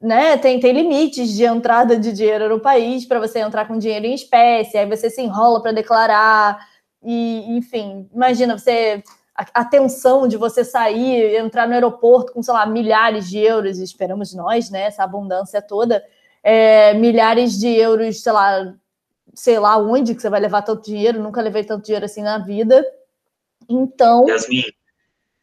né, 0.00 0.36
tem, 0.36 0.60
tem 0.60 0.72
limites 0.72 1.30
de 1.30 1.44
entrada 1.44 1.96
de 1.96 2.12
dinheiro 2.12 2.48
no 2.48 2.60
país 2.60 3.06
para 3.06 3.18
você 3.20 3.38
entrar 3.38 3.66
com 3.66 3.78
dinheiro 3.78 4.04
em 4.04 4.14
espécie, 4.14 4.76
aí 4.76 4.86
você 4.86 5.08
se 5.08 5.22
enrola 5.22 5.62
para 5.62 5.72
declarar 5.72 6.58
e, 7.04 7.56
enfim, 7.56 8.08
imagina 8.12 8.56
você 8.56 9.02
a, 9.34 9.64
tensão 9.64 10.28
de 10.28 10.36
você 10.36 10.64
sair, 10.64 11.36
entrar 11.36 11.66
no 11.66 11.74
aeroporto 11.74 12.32
com, 12.32 12.42
sei 12.42 12.54
lá, 12.54 12.64
milhares 12.66 13.28
de 13.28 13.38
euros, 13.38 13.78
esperamos 13.78 14.32
nós, 14.32 14.70
né? 14.70 14.82
Essa 14.82 15.02
abundância 15.02 15.60
toda, 15.60 16.04
é, 16.42 16.94
milhares 16.94 17.58
de 17.58 17.68
euros, 17.68 18.22
sei 18.22 18.32
lá, 18.32 18.74
sei 19.34 19.58
lá 19.58 19.76
onde 19.76 20.14
que 20.14 20.22
você 20.22 20.30
vai 20.30 20.40
levar 20.40 20.62
tanto 20.62 20.84
dinheiro, 20.84 21.20
nunca 21.20 21.42
levei 21.42 21.64
tanto 21.64 21.84
dinheiro 21.84 22.04
assim 22.04 22.22
na 22.22 22.38
vida. 22.38 22.84
Então. 23.68 24.28
Yasmin, 24.28 24.62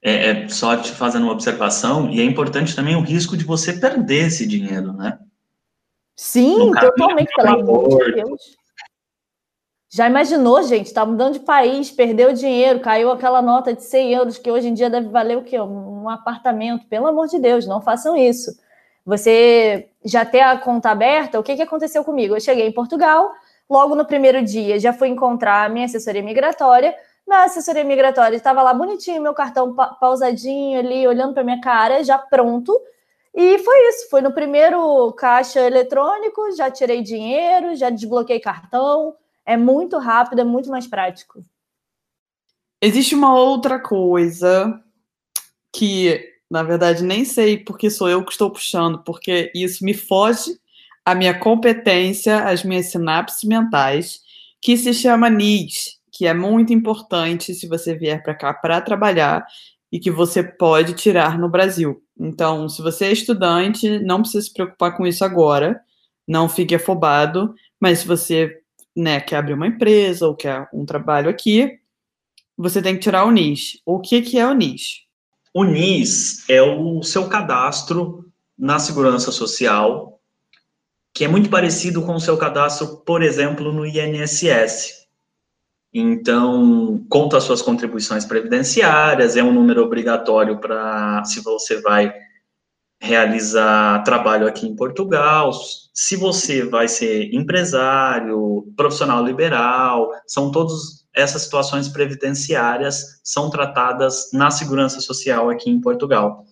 é, 0.02 0.30
é, 0.30 0.50
só 0.50 0.78
te 0.78 0.92
fazendo 0.94 1.24
uma 1.24 1.34
observação, 1.34 2.10
e 2.10 2.22
é 2.22 2.24
importante 2.24 2.76
também 2.76 2.96
o 2.96 3.02
risco 3.02 3.36
de 3.36 3.44
você 3.44 3.74
perder 3.74 4.28
esse 4.28 4.48
dinheiro, 4.48 4.94
né? 4.94 5.20
Sim, 6.16 6.72
totalmente, 6.80 7.34
pelo 7.36 7.60
amor 7.60 8.06
de 8.06 8.14
Deus. 8.14 8.61
Já 9.94 10.08
imaginou, 10.08 10.64
gente? 10.64 10.86
Está 10.86 11.06
mudando 11.06 11.34
de 11.34 11.42
país, 11.42 11.92
perdeu 11.92 12.32
dinheiro, 12.32 12.80
caiu 12.80 13.12
aquela 13.12 13.42
nota 13.42 13.74
de 13.74 13.84
100 13.84 14.14
euros 14.14 14.38
que 14.38 14.50
hoje 14.50 14.70
em 14.70 14.74
dia 14.74 14.90
deve 14.90 15.10
valer 15.10 15.38
o 15.38 15.44
quê? 15.44 15.60
Um 15.60 16.08
apartamento. 16.08 16.88
Pelo 16.88 17.08
amor 17.08 17.28
de 17.28 17.38
Deus, 17.38 17.68
não 17.68 17.82
façam 17.82 18.16
isso. 18.16 18.58
Você 19.06 19.90
já 20.06 20.24
ter 20.24 20.40
a 20.40 20.58
conta 20.58 20.92
aberta, 20.92 21.38
o 21.38 21.44
que, 21.44 21.58
que 21.58 21.62
aconteceu 21.62 22.06
comigo? 22.06 22.34
Eu 22.34 22.40
cheguei 22.40 22.66
em 22.68 22.72
Portugal, 22.72 23.34
logo 23.70 23.94
no 23.94 24.06
primeiro 24.06 24.42
dia 24.42 24.80
já 24.80 24.94
fui 24.94 25.10
encontrar 25.10 25.66
a 25.66 25.70
minha 25.70 25.86
assessoria 25.86 26.24
migratória. 26.24 26.96
Na 27.28 27.44
assessoria 27.44 27.84
migratória 27.84 28.38
estava 28.38 28.62
lá 28.64 28.74
bonitinho, 28.74 29.22
meu 29.22 29.34
cartão 29.34 29.76
pa 29.76 29.88
pausadinho 29.88 30.80
ali, 30.80 31.06
olhando 31.06 31.34
para 31.34 31.44
minha 31.44 31.60
cara, 31.60 32.02
já 32.02 32.18
pronto. 32.18 32.80
E 33.36 33.58
foi 33.60 33.90
isso, 33.90 34.10
foi 34.10 34.22
no 34.22 34.32
primeiro 34.34 35.12
caixa 35.14 35.60
eletrônico, 35.60 36.56
já 36.56 36.72
tirei 36.72 37.02
dinheiro, 37.02 37.76
já 37.76 37.90
desbloqueei 37.90 38.40
cartão, 38.40 39.16
é 39.46 39.58
muito 39.58 39.98
rápido, 39.98 40.40
é 40.40 40.44
muito 40.44 40.70
mais 40.70 40.88
prático. 40.88 41.44
Existe 42.82 43.14
uma 43.14 43.36
outra 43.36 43.80
coisa 43.80 44.82
que, 45.74 46.20
na 46.50 46.64
verdade, 46.64 47.04
nem 47.04 47.24
sei 47.24 47.58
porque 47.58 47.90
sou 47.90 48.10
eu 48.10 48.26
que 48.26 48.32
estou 48.32 48.50
puxando, 48.50 49.04
porque 49.04 49.52
isso 49.54 49.86
me 49.86 49.94
foge 49.94 50.60
à 51.06 51.14
minha 51.14 51.38
competência, 51.38 52.44
às 52.44 52.64
minhas 52.64 52.88
sinapses 52.88 53.44
mentais, 53.44 54.22
que 54.60 54.76
se 54.78 54.94
chama 54.94 55.30
NIS, 55.30 56.00
que 56.12 56.26
é 56.26 56.34
muito 56.34 56.74
importante 56.74 57.54
se 57.54 57.68
você 57.68 57.96
vier 57.96 58.22
para 58.22 58.36
cá 58.36 58.54
para 58.54 58.82
trabalhar 58.82 59.46
e 59.92 60.00
que 60.00 60.10
você 60.10 60.44
pode 60.44 60.94
tirar 60.94 61.38
no 61.38 61.50
Brasil. 61.50 62.02
Então, 62.20 62.70
se 62.70 62.82
você 62.82 63.06
é 63.06 63.12
estudante, 63.12 64.00
não 64.00 64.22
precisa 64.22 64.46
se 64.46 64.54
preocupar 64.54 64.96
com 64.96 65.06
isso 65.06 65.26
agora, 65.26 65.82
não 66.28 66.48
fique 66.48 66.76
afobado, 66.76 67.54
mas 67.80 68.00
se 68.00 68.08
você 68.08 68.62
né, 68.96 69.20
quer 69.20 69.38
abrir 69.38 69.54
uma 69.54 69.68
empresa 69.68 70.28
ou 70.28 70.36
quer 70.36 70.68
um 70.74 70.86
trabalho 70.86 71.30
aqui, 71.30 71.80
você 72.58 72.82
tem 72.82 72.96
que 72.96 73.02
tirar 73.02 73.26
o 73.26 73.32
NIS. 73.32 73.82
O 73.86 74.00
que, 74.00 74.22
que 74.22 74.38
é 74.38 74.46
o 74.46 74.54
NIS? 74.54 75.02
O 75.54 75.64
NIS 75.64 76.50
é 76.50 76.62
o 76.62 77.02
seu 77.04 77.28
cadastro 77.28 78.32
na 78.58 78.80
segurança 78.80 79.32
social, 79.32 80.20
que 81.14 81.26
é 81.26 81.28
muito 81.28 81.50
parecido 81.50 82.02
com 82.04 82.14
o 82.14 82.22
seu 82.22 82.38
cadastro, 82.38 82.98
por 82.98 83.22
exemplo, 83.22 83.74
no 83.74 83.86
INSS. 83.86 85.08
Então, 85.94 87.06
conta 87.10 87.38
as 87.38 87.44
suas 87.44 87.62
contribuições 87.62 88.24
previdenciárias, 88.24 89.36
é 89.36 89.44
um 89.44 89.52
número 89.52 89.84
obrigatório 89.84 90.58
para 90.60 91.24
se 91.26 91.42
você 91.42 91.82
vai 91.82 92.14
realizar 93.02 94.04
trabalho 94.04 94.48
aqui 94.48 94.68
em 94.68 94.76
Portugal, 94.76 95.52
se 95.92 96.16
você 96.16 96.64
vai 96.64 96.88
ser 96.88 97.34
empresário, 97.34 98.72
profissional 98.78 99.26
liberal, 99.26 100.12
são 100.28 100.52
todas 100.52 101.02
essas 101.14 101.42
situações 101.42 101.90
previdenciárias 101.90 103.20
são 103.24 103.50
tratadas 103.50 104.30
na 104.32 104.52
segurança 104.52 105.02
social 105.02 105.50
aqui 105.50 105.70
em 105.70 105.82
Portugal. 105.82 106.46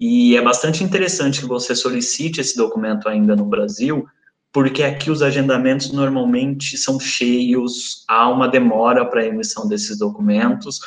E 0.00 0.34
é 0.36 0.42
bastante 0.42 0.82
interessante 0.82 1.40
que 1.40 1.46
você 1.46 1.74
solicite 1.76 2.40
esse 2.40 2.56
documento 2.56 3.06
ainda 3.06 3.36
no 3.36 3.44
Brasil, 3.44 4.06
porque 4.50 4.82
aqui 4.82 5.10
os 5.10 5.22
agendamentos 5.22 5.92
normalmente 5.92 6.78
são 6.78 6.98
cheios, 6.98 8.04
há 8.08 8.28
uma 8.28 8.48
demora 8.48 9.04
para 9.04 9.20
a 9.20 9.26
emissão 9.26 9.68
desses 9.68 9.98
documentos, 9.98 10.80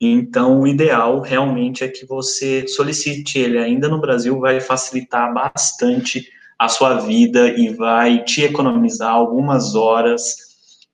então, 0.00 0.60
o 0.60 0.66
ideal 0.66 1.20
realmente 1.20 1.82
é 1.82 1.88
que 1.88 2.04
você 2.04 2.68
solicite 2.68 3.38
ele 3.38 3.58
ainda 3.58 3.88
no 3.88 4.00
Brasil, 4.00 4.38
vai 4.38 4.60
facilitar 4.60 5.32
bastante 5.32 6.28
a 6.58 6.68
sua 6.68 7.00
vida 7.00 7.48
e 7.48 7.70
vai 7.70 8.22
te 8.22 8.42
economizar 8.42 9.10
algumas 9.10 9.74
horas 9.74 10.34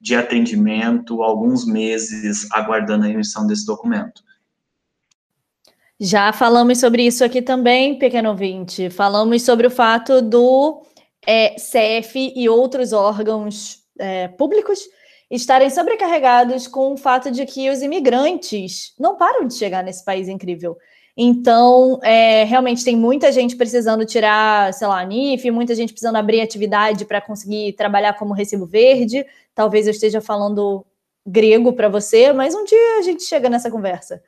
de 0.01 0.15
atendimento, 0.15 1.23
alguns 1.23 1.67
meses 1.67 2.49
aguardando 2.53 3.05
a 3.05 3.09
emissão 3.09 3.47
desse 3.47 3.67
documento. 3.67 4.23
Já 5.99 6.33
falamos 6.33 6.79
sobre 6.79 7.05
isso 7.07 7.25
aqui 7.25 7.41
também, 7.41 7.97
pequeno 7.97 8.31
ouvinte. 8.31 8.91
Falamos 8.91 9.43
sobre 9.43 9.69
o 9.69 9.71
fato 9.71 10.21
do 10.21 10.83
é, 11.25 11.57
CEF 11.59 12.33
e 12.35 12.49
outros 12.49 12.93
órgãos 12.93 13.81
é, 13.99 14.27
públicos 14.27 14.81
estarem 15.33 15.71
sobrecarregados 15.71 16.66
com 16.66 16.92
o 16.92 16.97
fato 16.97 17.31
de 17.31 17.47
que 17.47 17.71
os 17.71 17.81
imigrantes 17.81 18.92
não 18.99 19.16
param 19.16 19.47
de 19.47 19.55
chegar 19.55 19.83
nesse 19.83 20.05
país 20.05 20.29
incrível. 20.29 20.77
Então, 21.16 21.99
é, 22.03 22.45
realmente 22.45 22.85
tem 22.85 22.95
muita 22.95 23.33
gente 23.33 23.57
precisando 23.57 24.05
tirar, 24.05 24.73
sei 24.75 24.87
lá, 24.87 25.03
NIF, 25.05 25.51
muita 25.51 25.75
gente 25.75 25.92
precisando 25.92 26.16
abrir 26.16 26.42
atividade 26.42 27.07
para 27.07 27.21
conseguir 27.21 27.73
trabalhar 27.73 28.12
como 28.14 28.35
recibo 28.35 28.66
verde. 28.66 29.25
Talvez 29.55 29.87
eu 29.87 29.90
esteja 29.90 30.21
falando 30.21 30.85
grego 31.27 31.73
para 31.73 31.88
você, 31.88 32.33
mas 32.33 32.55
um 32.55 32.64
dia 32.64 32.99
a 32.99 33.03
gente 33.03 33.23
chega 33.23 33.49
nessa 33.49 33.71
conversa. 33.71 34.23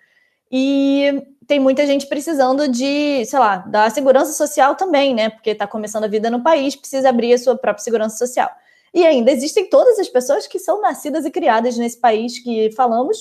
E 0.51 1.23
tem 1.47 1.61
muita 1.61 1.87
gente 1.87 2.07
precisando 2.07 2.67
de, 2.69 3.25
sei 3.27 3.38
lá, 3.38 3.59
da 3.59 3.90
segurança 3.90 4.33
social 4.33 4.75
também, 4.75 5.14
né? 5.14 5.29
Porque 5.29 5.51
está 5.51 5.67
começando 5.67 6.05
a 6.05 6.09
vida 6.09 6.31
no 6.31 6.43
país, 6.43 6.77
precisa 6.77 7.11
abrir 7.11 7.35
a 7.35 7.38
sua 7.38 7.57
própria 7.57 7.83
segurança 7.83 8.17
social. 8.17 8.51
E 8.95 9.05
ainda 9.05 9.33
existem 9.33 9.69
todas 9.69 9.99
as 9.99 10.09
pessoas 10.09 10.47
que 10.47 10.59
são 10.61 10.81
nascidas 10.81 11.25
e 11.25 11.31
criadas 11.31 11.77
nesse 11.77 11.99
país 11.99 12.39
que 12.39 12.71
falamos. 12.71 13.19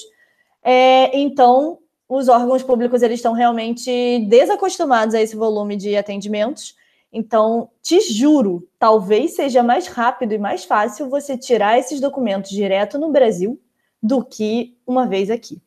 É, 0.61 1.17
então, 1.17 1.79
os 2.07 2.27
órgãos 2.29 2.61
públicos 2.61 3.01
eles 3.01 3.17
estão 3.17 3.33
realmente 3.33 4.19
desacostumados 4.29 5.15
a 5.15 5.21
esse 5.21 5.35
volume 5.35 5.75
de 5.75 5.97
atendimentos. 5.97 6.75
Então, 7.11 7.71
te 7.81 7.99
juro, 8.01 8.67
talvez 8.77 9.35
seja 9.35 9.63
mais 9.63 9.87
rápido 9.87 10.33
e 10.33 10.37
mais 10.37 10.63
fácil 10.63 11.09
você 11.09 11.35
tirar 11.37 11.79
esses 11.79 11.99
documentos 11.99 12.51
direto 12.51 12.99
no 12.99 13.11
Brasil 13.11 13.59
do 14.01 14.23
que 14.23 14.77
uma 14.85 15.07
vez 15.07 15.31
aqui. 15.31 15.59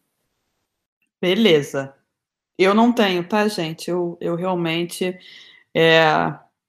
Beleza. 1.21 1.95
Eu 2.57 2.75
não 2.75 2.93
tenho, 2.93 3.27
tá, 3.27 3.49
gente? 3.49 3.91
Eu, 3.91 4.17
eu 4.21 4.35
realmente 4.35 5.19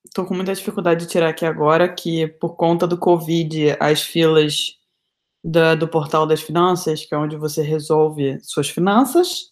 estou 0.08 0.26
com 0.26 0.34
muita 0.34 0.54
dificuldade 0.54 1.06
de 1.06 1.12
tirar 1.12 1.30
aqui 1.30 1.46
agora, 1.46 1.88
que 1.88 2.28
por 2.28 2.56
conta 2.56 2.88
do 2.88 2.98
Covid, 2.98 3.76
as 3.80 4.02
filas 4.02 4.78
da, 5.44 5.76
do 5.76 5.88
portal 5.88 6.26
das 6.26 6.42
finanças, 6.42 7.06
que 7.06 7.14
é 7.14 7.18
onde 7.18 7.36
você 7.36 7.62
resolve 7.62 8.40
suas 8.42 8.70
finanças, 8.70 9.52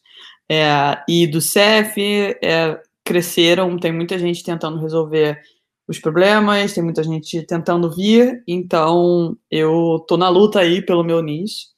é, 0.49 1.03
e 1.07 1.27
do 1.27 1.41
CEF 1.41 1.99
é, 2.43 2.79
cresceram, 3.03 3.77
tem 3.77 3.91
muita 3.91 4.17
gente 4.17 4.43
tentando 4.43 4.79
resolver 4.79 5.39
os 5.87 5.99
problemas, 5.99 6.73
tem 6.73 6.83
muita 6.83 7.03
gente 7.03 7.43
tentando 7.43 7.93
vir, 7.93 8.43
então 8.47 9.37
eu 9.51 10.03
tô 10.07 10.17
na 10.17 10.29
luta 10.29 10.59
aí 10.59 10.83
pelo 10.83 11.03
meu 11.03 11.21
NIS. 11.21 11.75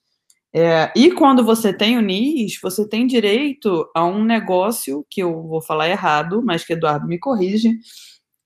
É, 0.54 0.90
e 0.96 1.12
quando 1.12 1.44
você 1.44 1.72
tem 1.74 1.98
o 1.98 2.00
NIS, 2.00 2.58
você 2.62 2.88
tem 2.88 3.06
direito 3.06 3.86
a 3.94 4.04
um 4.06 4.24
negócio 4.24 5.06
que 5.10 5.22
eu 5.22 5.42
vou 5.42 5.60
falar 5.60 5.90
errado, 5.90 6.42
mas 6.42 6.64
que 6.64 6.72
Eduardo 6.72 7.06
me 7.06 7.18
corrige, 7.18 7.78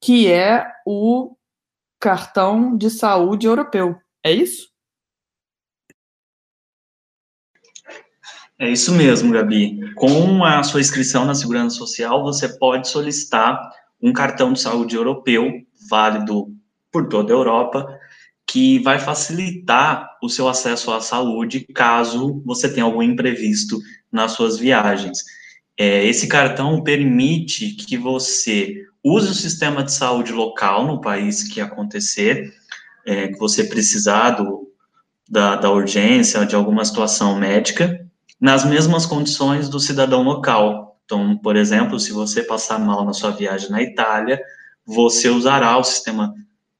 que 0.02 0.26
é 0.26 0.66
o 0.84 1.36
cartão 2.00 2.76
de 2.76 2.90
saúde 2.90 3.46
europeu. 3.46 3.96
É 4.24 4.32
isso? 4.32 4.68
É 8.58 8.68
isso 8.68 8.92
mesmo, 8.92 9.32
Gabi. 9.32 9.94
Com 9.94 10.44
a 10.44 10.62
sua 10.64 10.80
inscrição 10.80 11.24
na 11.24 11.34
Segurança 11.34 11.76
Social, 11.76 12.22
você 12.22 12.48
pode 12.48 12.88
solicitar 12.88 13.60
um 14.00 14.12
cartão 14.12 14.52
de 14.52 14.60
saúde 14.60 14.96
europeu, 14.96 15.50
válido 15.88 16.52
por 16.90 17.08
toda 17.08 17.32
a 17.32 17.36
Europa, 17.36 17.86
que 18.46 18.80
vai 18.80 18.98
facilitar 18.98 20.18
o 20.20 20.28
seu 20.28 20.48
acesso 20.48 20.92
à 20.92 21.00
saúde 21.00 21.64
caso 21.72 22.42
você 22.44 22.72
tenha 22.72 22.84
algum 22.84 23.02
imprevisto 23.02 23.78
nas 24.10 24.32
suas 24.32 24.58
viagens. 24.58 25.18
É, 25.78 26.04
esse 26.04 26.26
cartão 26.26 26.82
permite 26.82 27.70
que 27.70 27.96
você 27.96 28.84
use 29.04 29.30
o 29.30 29.34
sistema 29.34 29.82
de 29.82 29.92
saúde 29.92 30.32
local 30.32 30.86
no 30.86 31.00
país 31.00 31.42
que 31.42 31.60
acontecer, 31.60 32.54
é, 33.04 33.28
que 33.28 33.38
você 33.38 33.64
precisar 33.64 34.30
do, 34.30 34.70
da, 35.28 35.56
da 35.56 35.70
urgência, 35.70 36.46
de 36.46 36.54
alguma 36.54 36.84
situação 36.84 37.36
médica, 37.36 38.06
nas 38.40 38.64
mesmas 38.64 39.06
condições 39.06 39.68
do 39.68 39.80
cidadão 39.80 40.22
local. 40.22 41.00
Então, 41.04 41.36
por 41.36 41.56
exemplo, 41.56 41.98
se 41.98 42.12
você 42.12 42.42
passar 42.42 42.78
mal 42.78 43.04
na 43.04 43.12
sua 43.12 43.30
viagem 43.30 43.70
na 43.70 43.82
Itália, 43.82 44.40
você 44.84 45.28
usará 45.28 45.76
o 45.76 45.84
sistema 45.84 46.34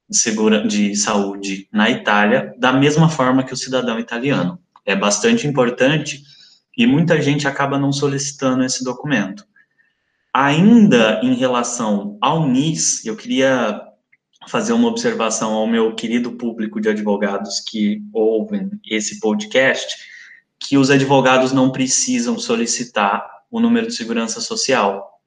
de, 0.09 0.17
segura, 0.17 0.67
de 0.67 0.95
saúde 0.95 1.67
na 1.71 1.89
Itália 1.89 2.53
da 2.57 2.71
mesma 2.71 3.09
forma 3.09 3.43
que 3.43 3.53
o 3.53 3.57
cidadão 3.57 3.99
italiano. 3.99 4.59
É 4.85 4.95
bastante 4.95 5.47
importante 5.47 6.21
e 6.77 6.85
muita 6.85 7.21
gente 7.21 7.47
acaba 7.47 7.77
não 7.77 7.91
solicitando 7.91 8.63
esse 8.63 8.83
documento. 8.83 9.45
Ainda 10.33 11.21
em 11.23 11.35
relação 11.35 12.17
ao 12.19 12.47
NIS, 12.47 13.05
eu 13.05 13.15
queria 13.15 13.81
fazer 14.47 14.73
uma 14.73 14.87
observação 14.87 15.53
ao 15.53 15.67
meu 15.67 15.93
querido 15.95 16.31
público 16.31 16.81
de 16.81 16.89
advogados 16.89 17.59
que 17.59 18.01
ouvem 18.11 18.71
esse 18.89 19.19
podcast 19.19 19.95
que 20.59 20.77
os 20.77 20.89
advogados 20.89 21.51
não 21.51 21.71
precisam 21.71 22.39
solicitar 22.39 23.29
o 23.51 23.59
número 23.59 23.87
de 23.87 23.95
segurança 23.95 24.41
social. 24.41 25.19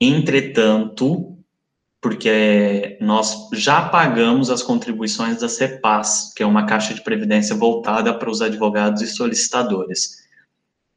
Entretanto, 0.00 1.38
porque 2.00 2.98
nós 3.00 3.48
já 3.52 3.88
pagamos 3.88 4.50
as 4.50 4.62
contribuições 4.62 5.40
da 5.40 5.48
CEPAS, 5.48 6.32
que 6.34 6.42
é 6.42 6.46
uma 6.46 6.66
caixa 6.66 6.94
de 6.94 7.02
previdência 7.02 7.54
voltada 7.54 8.12
para 8.12 8.30
os 8.30 8.42
advogados 8.42 9.02
e 9.02 9.06
solicitadores. 9.06 10.19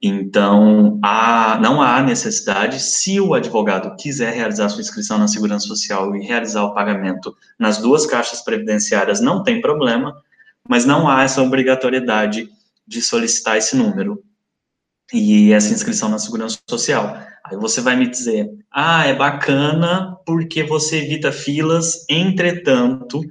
Então, 0.05 0.99
há, 1.01 1.57
não 1.61 1.81
há 1.81 2.03
necessidade, 2.03 2.81
se 2.81 3.21
o 3.21 3.33
advogado 3.33 3.95
quiser 3.95 4.33
realizar 4.33 4.67
sua 4.67 4.81
inscrição 4.81 5.17
na 5.17 5.29
Segurança 5.29 5.65
Social 5.65 6.13
e 6.13 6.25
realizar 6.25 6.65
o 6.65 6.73
pagamento 6.73 7.33
nas 7.57 7.77
duas 7.77 8.05
caixas 8.05 8.41
previdenciárias, 8.41 9.21
não 9.21 9.43
tem 9.43 9.61
problema, 9.61 10.13
mas 10.67 10.83
não 10.83 11.07
há 11.07 11.23
essa 11.23 11.41
obrigatoriedade 11.41 12.49
de 12.85 13.01
solicitar 13.01 13.55
esse 13.55 13.77
número 13.77 14.21
e 15.13 15.53
essa 15.53 15.73
inscrição 15.73 16.09
na 16.09 16.19
segurança 16.19 16.59
social. 16.69 17.17
Aí 17.45 17.55
você 17.55 17.79
vai 17.79 17.95
me 17.95 18.09
dizer, 18.09 18.51
ah, 18.69 19.05
é 19.05 19.15
bacana 19.15 20.17
porque 20.25 20.63
você 20.63 20.97
evita 20.97 21.31
filas, 21.31 22.05
entretanto, 22.09 23.21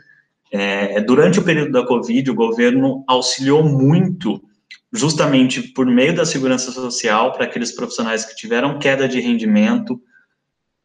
é, 0.51 1.03
durante 1.03 1.39
o 1.39 1.45
período 1.45 1.73
da 1.73 1.87
Covid, 1.87 2.31
o 2.31 2.35
governo 2.35 3.05
auxiliou 3.07 3.63
muito, 3.63 4.43
justamente 4.93 5.63
por 5.63 5.87
meio 5.87 6.15
da 6.15 6.27
segurança 6.27 6.71
social, 6.71 7.33
para 7.33 7.45
aqueles 7.45 7.73
profissionais 7.73 8.25
que 8.25 8.37
tiveram 8.37 8.79
queda 8.79 9.09
de 9.09 9.21
rendimento, 9.21 10.01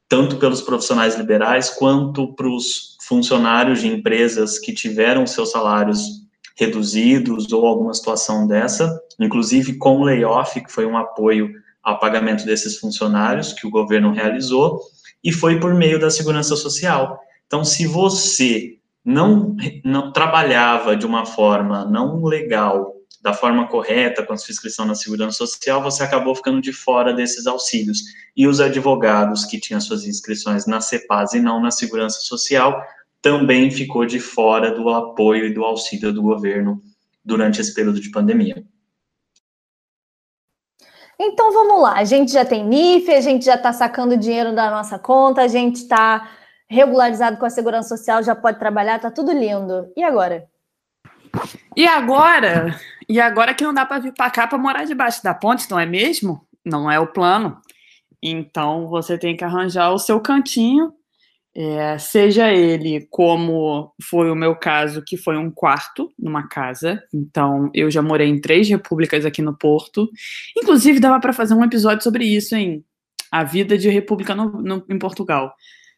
tanto 0.07 0.37
pelos 0.37 0.61
profissionais 0.61 1.15
liberais 1.15 1.69
quanto 1.69 2.33
para 2.33 2.47
os 2.47 2.95
funcionários 3.05 3.81
de 3.81 3.87
empresas 3.87 4.57
que 4.57 4.73
tiveram 4.73 5.27
seus 5.27 5.51
salários 5.51 6.25
reduzidos 6.55 7.51
ou 7.51 7.65
alguma 7.65 7.93
situação 7.93 8.47
dessa, 8.47 8.99
inclusive 9.19 9.77
com 9.77 9.99
o 9.99 10.03
layoff, 10.03 10.59
que 10.61 10.71
foi 10.71 10.85
um 10.85 10.97
apoio 10.97 11.51
ao 11.83 11.99
pagamento 11.99 12.45
desses 12.45 12.79
funcionários 12.79 13.53
que 13.53 13.67
o 13.67 13.69
governo 13.69 14.11
realizou, 14.11 14.81
e 15.23 15.31
foi 15.31 15.59
por 15.59 15.73
meio 15.73 15.99
da 15.99 16.09
segurança 16.09 16.55
social. 16.55 17.19
Então, 17.45 17.63
se 17.63 17.85
você 17.85 18.77
não, 19.03 19.55
não 19.83 20.11
trabalhava 20.11 20.95
de 20.95 21.05
uma 21.05 21.25
forma 21.25 21.85
não 21.85 22.23
legal, 22.23 22.96
da 23.27 23.33
forma 23.33 23.67
correta, 23.67 24.23
com 24.23 24.31
a 24.31 24.37
sua 24.37 24.53
inscrição 24.53 24.85
na 24.85 24.95
segurança 24.95 25.37
social, 25.37 25.83
você 25.83 26.01
acabou 26.01 26.33
ficando 26.33 26.61
de 26.61 26.71
fora 26.71 27.13
desses 27.13 27.45
auxílios. 27.45 27.99
E 28.37 28.47
os 28.47 28.61
advogados 28.61 29.43
que 29.43 29.59
tinham 29.59 29.81
suas 29.81 30.05
inscrições 30.05 30.65
na 30.65 30.79
CEPAS 30.79 31.33
e 31.33 31.41
não 31.41 31.61
na 31.61 31.69
segurança 31.69 32.21
social 32.21 32.81
também 33.21 33.69
ficou 33.69 34.05
de 34.05 34.17
fora 34.17 34.71
do 34.71 34.87
apoio 34.87 35.45
e 35.45 35.53
do 35.53 35.65
auxílio 35.65 36.13
do 36.13 36.21
governo 36.21 36.81
durante 37.21 37.59
esse 37.59 37.73
período 37.73 37.99
de 37.99 38.09
pandemia. 38.11 38.63
Então 41.19 41.51
vamos 41.51 41.81
lá, 41.81 41.95
a 41.97 42.05
gente 42.05 42.31
já 42.31 42.45
tem 42.45 42.63
NIF, 42.63 43.11
a 43.11 43.19
gente 43.19 43.43
já 43.43 43.55
está 43.55 43.73
sacando 43.73 44.15
dinheiro 44.15 44.55
da 44.55 44.69
nossa 44.69 44.97
conta, 44.97 45.41
a 45.41 45.47
gente 45.49 45.77
está 45.77 46.29
regularizado 46.69 47.35
com 47.35 47.45
a 47.45 47.49
segurança 47.49 47.89
social, 47.89 48.23
já 48.23 48.35
pode 48.35 48.57
trabalhar, 48.57 48.99
tá 48.99 49.11
tudo 49.11 49.33
lindo. 49.33 49.91
E 49.97 50.03
agora? 50.03 50.47
E 51.75 51.85
agora? 51.85 52.73
E 53.09 53.19
agora 53.19 53.53
que 53.53 53.63
não 53.63 53.73
dá 53.73 53.85
para 53.85 53.99
vir 53.99 54.13
para 54.13 54.29
cá 54.29 54.47
para 54.47 54.57
morar 54.57 54.85
debaixo 54.85 55.23
da 55.23 55.33
ponte, 55.33 55.69
não 55.69 55.79
é 55.79 55.85
mesmo? 55.85 56.45
Não 56.65 56.89
é 56.91 56.99
o 56.99 57.07
plano. 57.07 57.61
Então 58.21 58.87
você 58.87 59.17
tem 59.17 59.35
que 59.35 59.43
arranjar 59.43 59.91
o 59.91 59.99
seu 59.99 60.19
cantinho 60.19 60.93
é, 61.59 61.97
seja 61.97 62.53
ele 62.53 63.07
como 63.09 63.91
foi 63.99 64.29
o 64.29 64.35
meu 64.35 64.55
caso, 64.55 65.03
que 65.03 65.17
foi 65.17 65.35
um 65.35 65.49
quarto 65.49 66.13
numa 66.17 66.47
casa. 66.47 67.03
Então, 67.11 67.71
eu 67.73 67.89
já 67.89 67.99
morei 67.99 68.27
em 68.27 68.39
três 68.39 68.69
repúblicas 68.69 69.25
aqui 69.25 69.41
no 69.41 69.57
Porto. 69.57 70.07
Inclusive, 70.55 70.99
dava 70.99 71.19
para 71.19 71.33
fazer 71.33 71.55
um 71.55 71.63
episódio 71.63 72.03
sobre 72.03 72.25
isso, 72.25 72.55
hein? 72.55 72.85
A 73.31 73.43
vida 73.43 73.75
de 73.75 73.89
república 73.89 74.35
no, 74.35 74.61
no, 74.61 74.85
em 74.87 74.99
Portugal. 74.99 75.51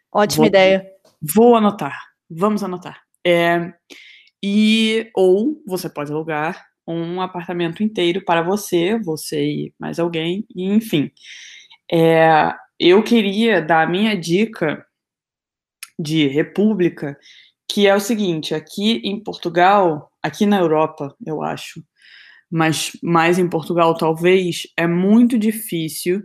Ótima 0.09 0.43
vou, 0.43 0.47
ideia. 0.47 0.87
Vou 1.21 1.57
anotar. 1.57 2.05
Vamos 2.29 2.63
anotar. 2.63 3.01
É, 3.27 3.73
e 4.41 5.11
ou 5.13 5.61
você 5.67 5.89
pode 5.89 6.09
alugar 6.09 6.68
um 6.93 7.21
apartamento 7.21 7.83
inteiro 7.83 8.23
para 8.23 8.41
você, 8.41 8.97
você 8.97 9.43
e 9.43 9.73
mais 9.79 9.99
alguém, 9.99 10.45
e 10.55 10.65
enfim. 10.65 11.11
É, 11.91 12.53
eu 12.79 13.03
queria 13.03 13.61
dar 13.61 13.83
a 13.83 13.89
minha 13.89 14.15
dica 14.15 14.85
de 15.97 16.27
república, 16.27 17.17
que 17.69 17.87
é 17.87 17.95
o 17.95 17.99
seguinte: 17.99 18.55
aqui 18.55 19.01
em 19.03 19.21
Portugal, 19.21 20.11
aqui 20.23 20.45
na 20.45 20.59
Europa, 20.59 21.15
eu 21.25 21.43
acho, 21.43 21.83
mas 22.49 22.91
mais 23.03 23.37
em 23.37 23.49
Portugal 23.49 23.95
talvez, 23.95 24.63
é 24.77 24.87
muito 24.87 25.37
difícil 25.37 26.23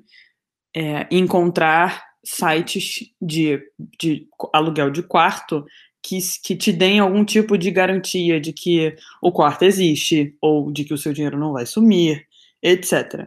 é, 0.75 1.07
encontrar 1.11 2.03
sites 2.25 3.01
de, 3.21 3.61
de 4.01 4.27
aluguel 4.53 4.91
de 4.91 5.03
quarto 5.03 5.65
que, 6.05 6.19
que 6.43 6.55
te 6.55 6.71
deem 6.71 7.01
algum 7.01 7.25
tipo 7.25 7.57
de 7.57 7.71
garantia 7.71 8.39
de 8.39 8.53
que 8.53 8.95
o 9.23 9.33
quarto 9.33 9.63
existe, 9.63 10.37
ou 10.41 10.71
de 10.71 10.85
que 10.85 10.93
o 10.93 10.99
seu 10.99 11.15
dinheiro 11.15 11.39
não 11.39 11.55
vai 11.55 11.65
sumir, 11.65 12.27
etc. 12.63 13.27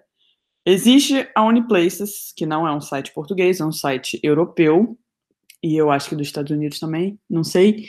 Existe 0.63 1.27
a 1.33 1.43
Uniplaces, 1.43 2.31
que 2.35 2.45
não 2.45 2.67
é 2.67 2.75
um 2.75 2.81
site 2.81 3.11
português, 3.13 3.59
é 3.59 3.65
um 3.65 3.71
site 3.71 4.19
europeu, 4.21 4.95
e 5.63 5.75
eu 5.75 5.89
acho 5.89 6.09
que 6.09 6.15
dos 6.15 6.27
Estados 6.27 6.51
Unidos 6.51 6.79
também, 6.79 7.17
não 7.27 7.43
sei. 7.43 7.85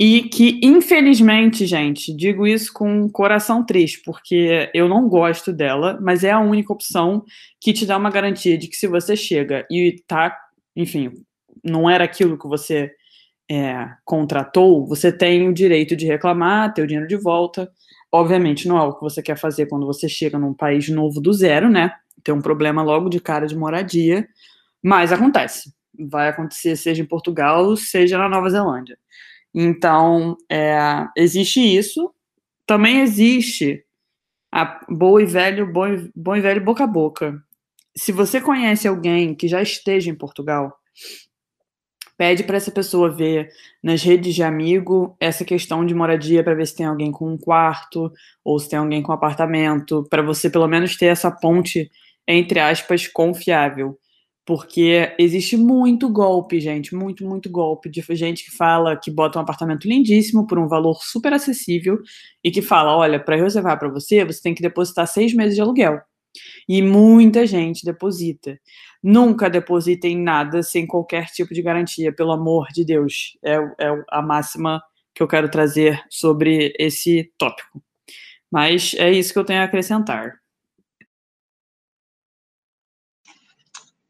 E 0.00 0.22
que, 0.22 0.58
infelizmente, 0.62 1.66
gente, 1.66 2.16
digo 2.16 2.46
isso 2.46 2.72
com 2.72 3.02
um 3.02 3.08
coração 3.10 3.64
triste, 3.64 4.00
porque 4.02 4.70
eu 4.72 4.88
não 4.88 5.08
gosto 5.08 5.52
dela, 5.52 5.98
mas 6.00 6.24
é 6.24 6.30
a 6.30 6.40
única 6.40 6.72
opção 6.72 7.22
que 7.60 7.72
te 7.72 7.84
dá 7.84 7.98
uma 7.98 8.10
garantia 8.10 8.56
de 8.56 8.66
que 8.66 8.76
se 8.76 8.88
você 8.88 9.14
chega 9.14 9.66
e 9.70 10.02
tá, 10.06 10.34
enfim, 10.74 11.12
não 11.62 11.88
era 11.88 12.04
aquilo 12.04 12.38
que 12.38 12.48
você 12.48 12.92
é, 13.52 13.90
contratou, 14.04 14.86
você 14.86 15.12
tem 15.12 15.48
o 15.48 15.52
direito 15.52 15.94
de 15.94 16.06
reclamar, 16.06 16.72
ter 16.72 16.82
o 16.82 16.86
dinheiro 16.86 17.08
de 17.08 17.16
volta. 17.16 17.70
Obviamente, 18.10 18.66
não 18.66 18.78
é 18.78 18.82
o 18.82 18.94
que 18.94 19.02
você 19.02 19.22
quer 19.22 19.36
fazer 19.36 19.66
quando 19.66 19.86
você 19.86 20.08
chega 20.08 20.38
num 20.38 20.54
país 20.54 20.88
novo 20.88 21.20
do 21.20 21.32
zero, 21.32 21.68
né? 21.68 21.92
Ter 22.22 22.32
um 22.32 22.40
problema 22.40 22.82
logo 22.82 23.08
de 23.08 23.20
cara 23.20 23.46
de 23.46 23.56
moradia, 23.56 24.26
mas 24.82 25.12
acontece. 25.12 25.72
Vai 25.98 26.28
acontecer, 26.28 26.76
seja 26.76 27.02
em 27.02 27.06
Portugal, 27.06 27.76
seja 27.76 28.16
na 28.16 28.28
Nova 28.28 28.48
Zelândia. 28.48 28.98
Então, 29.54 30.36
é, 30.50 31.06
existe 31.16 31.60
isso. 31.60 32.12
Também 32.66 33.00
existe 33.00 33.84
a 34.50 34.80
boa 34.88 35.22
e 35.22 35.26
velho, 35.26 35.70
bom, 35.70 35.86
bom 36.14 36.36
e 36.36 36.40
velho 36.40 36.64
boca 36.64 36.84
a 36.84 36.86
boca. 36.86 37.42
Se 37.94 38.12
você 38.12 38.40
conhece 38.40 38.88
alguém 38.88 39.34
que 39.34 39.48
já 39.48 39.60
esteja 39.60 40.10
em 40.10 40.14
Portugal, 40.14 40.74
pede 42.22 42.44
para 42.44 42.56
essa 42.56 42.70
pessoa 42.70 43.10
ver 43.10 43.48
nas 43.82 44.00
redes 44.00 44.32
de 44.32 44.44
amigo 44.44 45.16
essa 45.18 45.44
questão 45.44 45.84
de 45.84 45.92
moradia 45.92 46.44
para 46.44 46.54
ver 46.54 46.68
se 46.68 46.76
tem 46.76 46.86
alguém 46.86 47.10
com 47.10 47.28
um 47.28 47.36
quarto 47.36 48.12
ou 48.44 48.56
se 48.60 48.68
tem 48.68 48.78
alguém 48.78 49.02
com 49.02 49.10
um 49.10 49.14
apartamento, 49.16 50.06
para 50.08 50.22
você 50.22 50.48
pelo 50.48 50.68
menos 50.68 50.96
ter 50.96 51.06
essa 51.06 51.32
ponte 51.32 51.90
entre 52.28 52.60
aspas 52.60 53.08
confiável. 53.08 53.98
Porque 54.46 55.12
existe 55.18 55.56
muito 55.56 56.08
golpe, 56.08 56.60
gente, 56.60 56.94
muito, 56.94 57.24
muito 57.24 57.50
golpe 57.50 57.90
de 57.90 58.00
gente 58.14 58.44
que 58.44 58.56
fala 58.56 58.96
que 58.96 59.10
bota 59.10 59.40
um 59.40 59.42
apartamento 59.42 59.88
lindíssimo 59.88 60.46
por 60.46 60.60
um 60.60 60.68
valor 60.68 61.02
super 61.02 61.32
acessível 61.32 61.98
e 62.44 62.52
que 62.52 62.62
fala: 62.62 62.96
olha, 62.96 63.18
para 63.18 63.34
reservar 63.34 63.76
para 63.80 63.88
você, 63.88 64.24
você 64.24 64.40
tem 64.40 64.54
que 64.54 64.62
depositar 64.62 65.08
seis 65.08 65.34
meses 65.34 65.56
de 65.56 65.60
aluguel. 65.60 66.00
E 66.68 66.80
muita 66.82 67.46
gente 67.46 67.84
deposita. 67.84 68.58
Nunca 69.02 69.50
depositem 69.50 70.16
nada 70.16 70.62
sem 70.62 70.86
qualquer 70.86 71.26
tipo 71.26 71.52
de 71.52 71.62
garantia, 71.62 72.12
pelo 72.12 72.32
amor 72.32 72.68
de 72.72 72.84
Deus. 72.84 73.36
É, 73.42 73.54
é 73.54 74.04
a 74.10 74.22
máxima 74.22 74.82
que 75.14 75.22
eu 75.22 75.28
quero 75.28 75.50
trazer 75.50 76.02
sobre 76.08 76.72
esse 76.78 77.32
tópico. 77.36 77.82
Mas 78.50 78.94
é 78.98 79.10
isso 79.10 79.32
que 79.32 79.38
eu 79.38 79.44
tenho 79.44 79.60
a 79.60 79.64
acrescentar. 79.64 80.42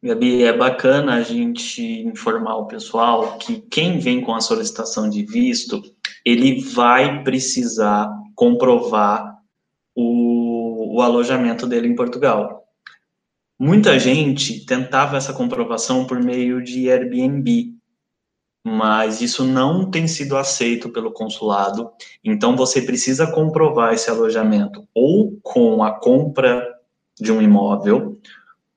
Gabi, 0.04 0.42
é 0.42 0.52
bacana 0.52 1.14
a 1.14 1.22
gente 1.22 1.80
informar 1.80 2.56
o 2.56 2.66
pessoal 2.66 3.38
que 3.38 3.60
quem 3.60 4.00
vem 4.00 4.20
com 4.20 4.34
a 4.34 4.40
solicitação 4.40 5.08
de 5.08 5.24
visto, 5.24 5.80
ele 6.24 6.60
vai 6.60 7.22
precisar 7.22 8.10
comprovar 8.34 9.38
o, 9.94 10.41
o 10.92 11.00
alojamento 11.00 11.66
dele 11.66 11.88
em 11.88 11.94
Portugal. 11.94 12.64
Muita 13.58 13.98
gente 13.98 14.66
tentava 14.66 15.16
essa 15.16 15.32
comprovação 15.32 16.04
por 16.04 16.22
meio 16.22 16.62
de 16.62 16.90
Airbnb, 16.90 17.72
mas 18.62 19.22
isso 19.22 19.42
não 19.42 19.90
tem 19.90 20.06
sido 20.06 20.36
aceito 20.36 20.90
pelo 20.90 21.10
consulado. 21.10 21.90
Então 22.22 22.54
você 22.54 22.82
precisa 22.82 23.26
comprovar 23.26 23.94
esse 23.94 24.10
alojamento 24.10 24.86
ou 24.94 25.38
com 25.42 25.82
a 25.82 25.92
compra 25.92 26.62
de 27.18 27.32
um 27.32 27.40
imóvel 27.40 28.18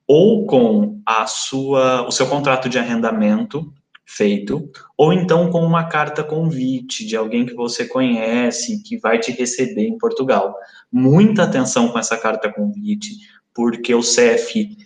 ou 0.06 0.46
com 0.46 0.98
a 1.04 1.26
sua 1.26 2.08
o 2.08 2.10
seu 2.10 2.26
contrato 2.26 2.66
de 2.66 2.78
arrendamento 2.78 3.70
feito, 4.06 4.70
ou 4.96 5.12
então 5.12 5.50
com 5.50 5.60
uma 5.64 5.84
carta 5.84 6.22
convite 6.22 7.04
de 7.04 7.16
alguém 7.16 7.44
que 7.44 7.54
você 7.54 7.86
conhece 7.86 8.80
que 8.84 8.96
vai 8.96 9.18
te 9.18 9.32
receber 9.32 9.88
em 9.88 9.98
Portugal. 9.98 10.54
Muita 10.90 11.42
atenção 11.42 11.88
com 11.88 11.98
essa 11.98 12.16
carta 12.16 12.50
convite, 12.50 13.10
porque 13.52 13.92
o 13.92 14.02
CEF 14.02 14.76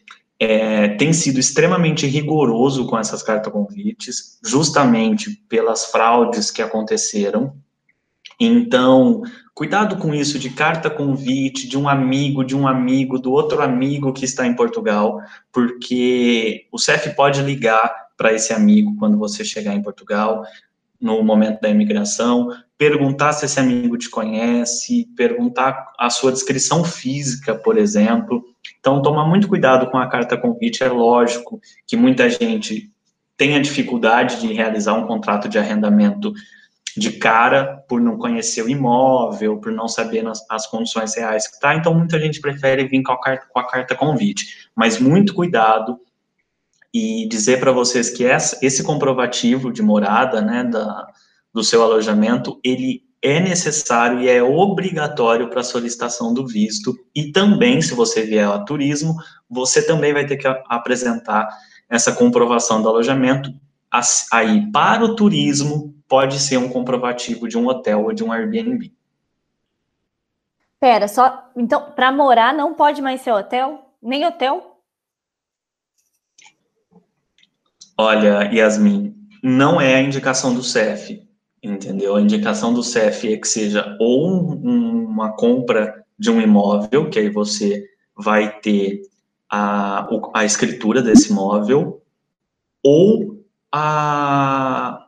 é, 0.40 0.88
tem 0.88 1.12
sido 1.12 1.38
extremamente 1.38 2.06
rigoroso 2.06 2.87
com 2.87 2.98
essas 2.98 3.22
cartas 3.22 3.52
convites, 3.52 4.38
justamente 4.42 5.30
pelas 5.48 5.85
fraudes 5.85 6.50
que 6.50 6.62
aconteceram. 6.62 7.54
Então, 8.40 9.20
cuidado 9.52 9.98
com 9.98 10.14
isso 10.14 10.38
de 10.38 10.48
carta 10.48 10.88
convite 10.88 11.68
de 11.68 11.76
um 11.76 11.87
amigo, 11.87 12.42
de 12.42 12.56
um 12.56 12.66
amigo, 12.66 13.18
do 13.18 13.30
outro 13.30 13.61
amigo 13.61 14.14
que 14.14 14.24
está 14.24 14.46
em 14.46 14.56
Portugal, 14.56 15.20
porque 15.52 16.66
o 16.72 16.78
CEF 16.78 17.14
pode 17.14 17.42
ligar 17.42 17.92
para 18.20 18.35
esse 18.35 18.52
amigo 18.52 18.94
quando 18.98 19.16
você 19.16 19.42
chegar 19.42 19.74
em 19.74 19.83
Portugal, 19.83 20.44
no 21.00 21.22
momento 21.22 21.59
da 21.59 21.70
imigração, 21.70 22.50
perguntar 22.76 23.33
se 23.33 23.46
esse 23.46 23.59
amigo 23.59 23.96
te 23.96 24.11
conhece, 24.11 25.09
perguntar 25.16 25.90
a 25.98 26.11
sua 26.11 26.30
descrição 26.30 26.85
física, 26.85 27.54
por 27.54 27.78
exemplo. 27.78 28.44
Então, 28.78 29.00
toma 29.00 29.26
muito 29.26 29.48
cuidado 29.48 29.90
com 29.90 29.96
a 29.96 30.06
carta 30.06 30.37
convite. 30.37 30.85
É 30.85 30.88
lógico 30.90 31.59
que 31.87 31.96
muita 31.96 32.28
gente 32.28 32.92
tem 33.38 33.56
a 33.56 33.62
dificuldade 33.62 34.38
de 34.38 34.52
realizar 34.52 34.92
um 34.92 35.06
contrato 35.06 35.48
de 35.48 35.59
arrendamento 35.59 36.30
de 36.94 37.12
cara 37.12 37.83
por 37.88 38.02
não 38.02 38.18
conhecer 38.18 38.62
o 38.62 38.68
imóvel, 38.68 39.59
por 39.59 39.72
não 39.72 39.88
saber 39.88 40.26
as, 40.26 40.44
as 40.50 40.66
condições 40.66 41.16
reais 41.16 41.48
que 41.48 41.54
está. 41.54 41.74
Então, 41.74 41.94
muita 41.94 42.20
gente 42.20 42.38
prefere 42.38 42.87
vir 42.87 43.02
com 43.02 43.12
a 43.12 43.18
carta, 43.18 43.46
com 43.50 43.59
a 43.59 43.66
carta 43.66 43.94
convite. 43.94 44.68
Mas 44.76 45.00
muito 45.00 45.33
cuidado 45.33 45.98
e 46.92 47.29
dizer 47.29 47.61
para 47.61 47.72
vocês 47.72 48.11
que 48.11 48.24
essa, 48.24 48.59
esse 48.62 48.83
comprovativo 48.83 49.72
de 49.72 49.83
morada, 49.83 50.40
né, 50.40 50.64
da, 50.64 51.07
do 51.53 51.62
seu 51.62 51.83
alojamento, 51.83 52.59
ele 52.64 53.03
é 53.22 53.38
necessário 53.38 54.20
e 54.20 54.29
é 54.29 54.42
obrigatório 54.42 55.48
para 55.48 55.61
a 55.61 55.64
solicitação 55.64 56.33
do 56.33 56.46
visto. 56.46 56.96
E 57.14 57.31
também, 57.33 57.83
se 57.83 57.94
você 57.94 58.22
vier 58.22 58.48
a 58.48 58.59
turismo, 58.59 59.14
você 59.48 59.87
também 59.87 60.12
vai 60.12 60.26
ter 60.26 60.37
que 60.37 60.48
apresentar 60.68 61.48
essa 61.88 62.12
comprovação 62.12 62.83
do 62.83 62.88
alojamento. 62.88 63.53
Aí, 64.33 64.70
para 64.72 65.05
o 65.05 65.14
turismo, 65.14 65.94
pode 66.09 66.38
ser 66.38 66.57
um 66.57 66.68
comprovativo 66.68 67.46
de 67.46 67.59
um 67.59 67.66
hotel 67.66 68.05
ou 68.05 68.12
de 68.12 68.24
um 68.24 68.33
Airbnb. 68.33 68.92
Pera, 70.79 71.07
só. 71.07 71.50
Então, 71.55 71.92
para 71.94 72.11
morar 72.11 72.55
não 72.55 72.72
pode 72.72 73.03
mais 73.03 73.20
ser 73.20 73.33
hotel? 73.33 73.92
Nem 74.03 74.24
hotel? 74.24 74.69
Olha, 78.00 78.50
Yasmin, 78.52 79.14
não 79.42 79.80
é 79.80 79.96
a 79.96 80.02
indicação 80.02 80.54
do 80.54 80.62
CEF 80.62 81.30
entendeu? 81.62 82.16
A 82.16 82.20
indicação 82.20 82.72
do 82.72 82.82
CEF 82.82 83.32
é 83.32 83.36
que 83.36 83.46
seja 83.46 83.96
ou 84.00 84.28
um, 84.28 85.04
uma 85.04 85.32
compra 85.36 86.04
de 86.18 86.30
um 86.30 86.40
imóvel, 86.40 87.08
que 87.10 87.18
aí 87.18 87.28
você 87.28 87.84
vai 88.16 88.58
ter 88.60 89.02
a, 89.50 90.06
a 90.34 90.44
escritura 90.44 91.02
desse 91.02 91.30
imóvel, 91.30 92.02
ou 92.82 93.44
a 93.72 95.06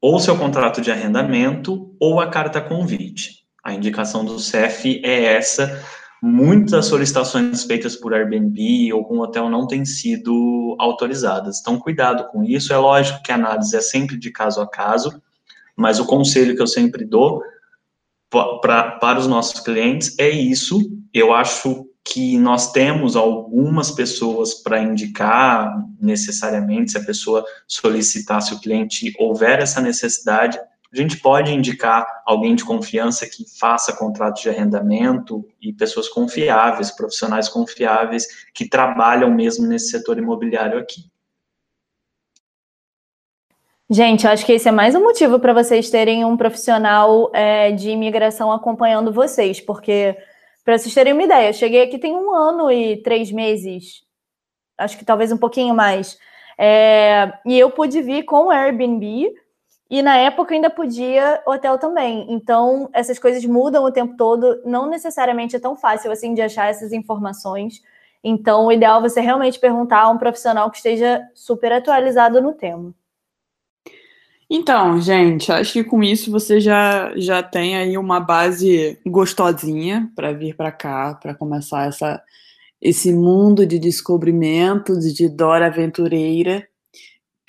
ou 0.00 0.18
seu 0.18 0.36
contrato 0.36 0.80
de 0.80 0.90
arrendamento 0.90 1.94
ou 2.00 2.20
a 2.20 2.26
carta 2.26 2.60
convite. 2.60 3.46
A 3.62 3.72
indicação 3.72 4.24
do 4.24 4.36
CEF 4.40 5.00
é 5.04 5.36
essa. 5.36 5.80
Muitas 6.24 6.86
solicitações 6.86 7.64
feitas 7.64 7.96
por 7.96 8.14
Airbnb 8.14 8.92
ou 8.92 9.04
com 9.04 9.18
hotel 9.18 9.50
não 9.50 9.66
têm 9.66 9.84
sido 9.84 10.76
autorizadas. 10.78 11.58
Então, 11.60 11.80
cuidado 11.80 12.28
com 12.30 12.44
isso. 12.44 12.72
É 12.72 12.76
lógico 12.76 13.20
que 13.24 13.32
a 13.32 13.34
análise 13.34 13.76
é 13.76 13.80
sempre 13.80 14.16
de 14.16 14.30
caso 14.30 14.60
a 14.60 14.68
caso, 14.68 15.20
mas 15.76 15.98
o 15.98 16.06
conselho 16.06 16.54
que 16.54 16.62
eu 16.62 16.66
sempre 16.68 17.04
dou 17.04 17.42
pra, 18.30 18.92
para 18.92 19.18
os 19.18 19.26
nossos 19.26 19.58
clientes 19.58 20.16
é 20.16 20.30
isso. 20.30 20.78
Eu 21.12 21.34
acho 21.34 21.88
que 22.04 22.38
nós 22.38 22.70
temos 22.70 23.16
algumas 23.16 23.90
pessoas 23.90 24.54
para 24.54 24.80
indicar 24.80 25.76
necessariamente, 26.00 26.92
se 26.92 26.98
a 26.98 27.04
pessoa 27.04 27.44
solicitar, 27.66 28.40
se 28.42 28.54
o 28.54 28.60
cliente 28.60 29.12
houver 29.18 29.60
essa 29.60 29.80
necessidade, 29.80 30.56
a 30.92 30.96
gente 30.96 31.18
pode 31.18 31.52
indicar 31.52 32.22
alguém 32.26 32.54
de 32.54 32.64
confiança 32.64 33.26
que 33.26 33.44
faça 33.58 33.96
contratos 33.96 34.42
de 34.42 34.50
arrendamento 34.50 35.42
e 35.60 35.72
pessoas 35.72 36.06
confiáveis, 36.08 36.90
profissionais 36.90 37.48
confiáveis, 37.48 38.26
que 38.52 38.68
trabalham 38.68 39.30
mesmo 39.30 39.66
nesse 39.66 39.88
setor 39.88 40.18
imobiliário 40.18 40.78
aqui. 40.78 41.10
Gente, 43.88 44.26
eu 44.26 44.32
acho 44.32 44.44
que 44.44 44.52
esse 44.52 44.68
é 44.68 44.72
mais 44.72 44.94
um 44.94 45.02
motivo 45.02 45.38
para 45.38 45.52
vocês 45.52 45.90
terem 45.90 46.24
um 46.24 46.36
profissional 46.36 47.30
é, 47.34 47.72
de 47.72 47.90
imigração 47.90 48.52
acompanhando 48.52 49.12
vocês, 49.12 49.60
porque, 49.60 50.16
para 50.64 50.76
vocês 50.76 50.94
terem 50.94 51.12
uma 51.12 51.22
ideia, 51.22 51.48
eu 51.48 51.52
cheguei 51.54 51.82
aqui 51.82 51.98
tem 51.98 52.14
um 52.14 52.34
ano 52.34 52.70
e 52.70 53.02
três 53.02 53.30
meses, 53.30 54.02
acho 54.78 54.96
que 54.96 55.04
talvez 55.04 55.30
um 55.30 55.36
pouquinho 55.36 55.74
mais, 55.74 56.18
é, 56.58 57.32
e 57.44 57.58
eu 57.58 57.70
pude 57.70 58.00
vir 58.00 58.24
com 58.24 58.46
o 58.46 58.50
Airbnb, 58.50 59.30
e 59.92 60.00
na 60.00 60.16
época 60.16 60.54
ainda 60.54 60.70
podia 60.70 61.42
hotel 61.46 61.76
também. 61.76 62.24
Então, 62.30 62.88
essas 62.94 63.18
coisas 63.18 63.44
mudam 63.44 63.84
o 63.84 63.92
tempo 63.92 64.16
todo, 64.16 64.62
não 64.64 64.88
necessariamente 64.88 65.54
é 65.54 65.58
tão 65.58 65.76
fácil 65.76 66.10
assim 66.10 66.32
de 66.32 66.40
achar 66.40 66.70
essas 66.70 66.94
informações. 66.94 67.82
Então, 68.24 68.64
o 68.64 68.72
ideal 68.72 69.00
é 69.00 69.02
você 69.02 69.20
realmente 69.20 69.60
perguntar 69.60 70.00
a 70.00 70.08
um 70.08 70.16
profissional 70.16 70.70
que 70.70 70.78
esteja 70.78 71.20
super 71.34 71.70
atualizado 71.72 72.40
no 72.40 72.54
tema. 72.54 72.94
Então, 74.48 74.98
gente, 74.98 75.52
acho 75.52 75.74
que 75.74 75.84
com 75.84 76.02
isso 76.02 76.30
você 76.30 76.58
já, 76.58 77.12
já 77.14 77.42
tem 77.42 77.76
aí 77.76 77.98
uma 77.98 78.18
base 78.18 78.98
gostosinha 79.06 80.10
para 80.16 80.32
vir 80.32 80.56
para 80.56 80.72
cá, 80.72 81.18
para 81.20 81.34
começar 81.34 81.86
essa, 81.86 82.22
esse 82.80 83.12
mundo 83.12 83.66
de 83.66 83.78
descobrimentos 83.78 85.12
de 85.12 85.28
Dora 85.28 85.66
Aventureira. 85.66 86.66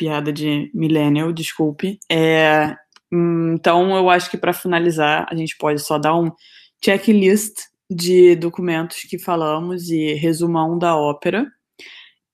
Piada 0.03 0.33
de 0.33 0.69
millennial, 0.73 1.31
desculpe. 1.31 1.99
É, 2.11 2.75
então, 3.11 3.95
eu 3.95 4.09
acho 4.09 4.29
que 4.29 4.37
para 4.37 4.53
finalizar, 4.53 5.27
a 5.29 5.35
gente 5.35 5.55
pode 5.57 5.79
só 5.79 5.97
dar 5.97 6.15
um 6.15 6.31
checklist 6.83 7.53
de 7.89 8.35
documentos 8.35 8.97
que 9.03 9.17
falamos 9.17 9.89
e 9.89 10.13
resumão 10.13 10.77
da 10.77 10.95
ópera. 10.95 11.45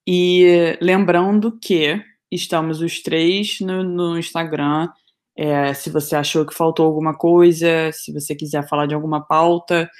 E 0.06 0.76
lembrando 0.80 1.58
que 1.60 2.02
Estamos 2.30 2.80
os 2.80 3.02
três 3.02 3.58
no, 3.60 3.82
no 3.82 4.18
Instagram. 4.18 4.88
É, 5.36 5.74
se 5.74 5.90
você 5.90 6.14
achou 6.14 6.46
que 6.46 6.54
faltou 6.54 6.86
alguma 6.86 7.16
coisa, 7.16 7.90
se 7.92 8.12
você 8.12 8.36
quiser 8.36 8.68
falar 8.68 8.86
de 8.86 8.94
alguma 8.94 9.26
pauta, 9.26 9.90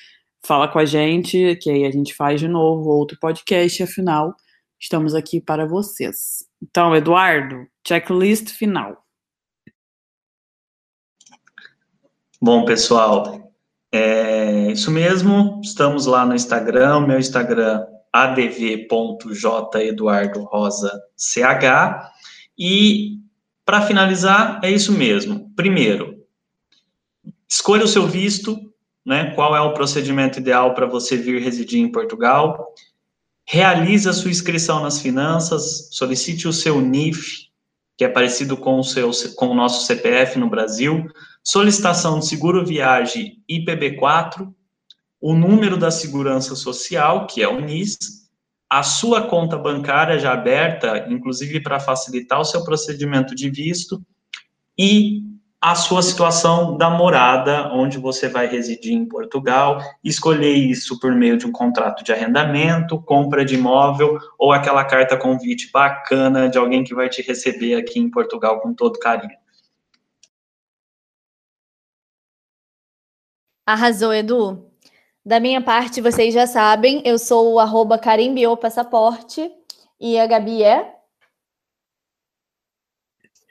fala 0.47 0.69
com 0.69 0.79
a 0.79 0.85
gente, 0.85 1.57
que 1.57 1.71
aí 1.71 1.85
a 1.85 1.91
gente 1.91 2.15
faz 2.15 2.41
de 2.41 2.47
novo 2.47 2.89
outro 2.91 3.19
podcast. 3.21 3.83
Afinal, 3.83 4.35
estamos 4.79 5.15
aqui 5.15 5.41
para 5.41 5.67
vocês. 5.67 6.50
Então, 6.63 6.95
Eduardo, 6.95 7.67
checklist 7.87 8.51
final. 8.51 9.05
Bom, 12.41 12.65
pessoal, 12.65 13.53
é 13.93 14.71
isso 14.71 14.91
mesmo. 14.91 15.61
Estamos 15.63 16.07
lá 16.07 16.25
no 16.25 16.35
Instagram. 16.35 17.07
Meu 17.07 17.19
Instagram 17.19 17.85
adv.jeduardorosach. 18.13 21.01
E, 22.59 23.21
para 23.65 23.83
finalizar, 23.83 24.61
é 24.63 24.71
isso 24.71 24.93
mesmo. 24.93 25.51
Primeiro, 25.55 26.25
escolha 27.49 27.85
o 27.85 27.89
seu 27.89 28.07
visto, 28.07 28.59
né? 29.05 29.35
Qual 29.35 29.57
é 29.57 29.61
o 29.61 29.73
procedimento 29.73 30.39
ideal 30.39 30.75
para 30.75 30.87
você 30.87 31.17
vir 31.17 31.43
residir 31.43 31.81
em 31.81 31.91
Portugal. 31.91 32.75
Realize 33.53 34.09
a 34.09 34.13
sua 34.13 34.31
inscrição 34.31 34.81
nas 34.81 35.01
finanças, 35.01 35.89
solicite 35.91 36.47
o 36.47 36.53
seu 36.53 36.81
NIF, 36.81 37.49
que 37.99 38.05
é 38.05 38.09
parecido 38.09 38.57
com 38.57 38.79
o, 38.79 38.85
seu, 38.85 39.11
com 39.35 39.49
o 39.49 39.55
nosso 39.55 39.87
CPF 39.87 40.39
no 40.39 40.49
Brasil, 40.49 41.05
solicitação 41.43 42.21
de 42.21 42.29
seguro 42.29 42.65
viagem 42.65 43.43
IPB4, 43.51 44.49
o 45.21 45.35
número 45.35 45.77
da 45.77 45.91
segurança 45.91 46.55
social, 46.55 47.27
que 47.27 47.43
é 47.43 47.49
o 47.49 47.61
NIS, 47.61 47.99
a 48.71 48.85
sua 48.85 49.27
conta 49.27 49.59
bancária 49.59 50.17
já 50.17 50.33
aberta, 50.33 51.09
inclusive 51.11 51.61
para 51.61 51.81
facilitar 51.81 52.41
o 52.41 52.45
seu 52.45 52.63
procedimento 52.63 53.35
de 53.35 53.51
visto, 53.51 54.01
e 54.79 55.25
a 55.61 55.75
sua 55.75 56.01
situação 56.01 56.79
da 56.79 56.89
morada, 56.89 57.71
onde 57.75 57.99
você 57.99 58.29
vai 58.29 58.47
residir 58.47 58.95
em 58.95 59.05
Portugal, 59.05 59.79
escolher 60.03 60.55
isso 60.55 60.99
por 60.99 61.15
meio 61.15 61.37
de 61.37 61.47
um 61.47 61.53
contrato 61.53 62.03
de 62.03 62.13
arrendamento, 62.13 63.01
compra 63.03 63.45
de 63.45 63.57
imóvel 63.57 64.19
ou 64.39 64.53
aquela 64.53 64.83
carta 64.85 65.19
convite 65.19 65.71
bacana 65.71 66.49
de 66.49 66.57
alguém 66.57 66.83
que 66.83 66.95
vai 66.95 67.11
te 67.11 67.21
receber 67.21 67.75
aqui 67.75 67.99
em 67.99 68.11
Portugal 68.11 68.61
com 68.61 68.73
todo 68.73 68.99
carinho. 68.99 69.37
Arrasou, 73.67 74.15
Edu. 74.15 74.67
Da 75.25 75.39
minha 75.39 75.61
parte, 75.61 76.01
vocês 76.01 76.33
já 76.33 76.47
sabem, 76.47 77.03
eu 77.05 77.19
sou 77.19 77.53
o 77.53 77.61
arroba 77.61 78.01
Passaporte 78.61 79.53
e 80.01 80.19
a 80.19 80.27
Gabi 80.27 80.63
é? 80.63 81.00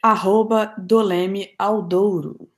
Arroba 0.01 0.73
Doleme 0.77 1.53
Aldouro. 1.57 2.49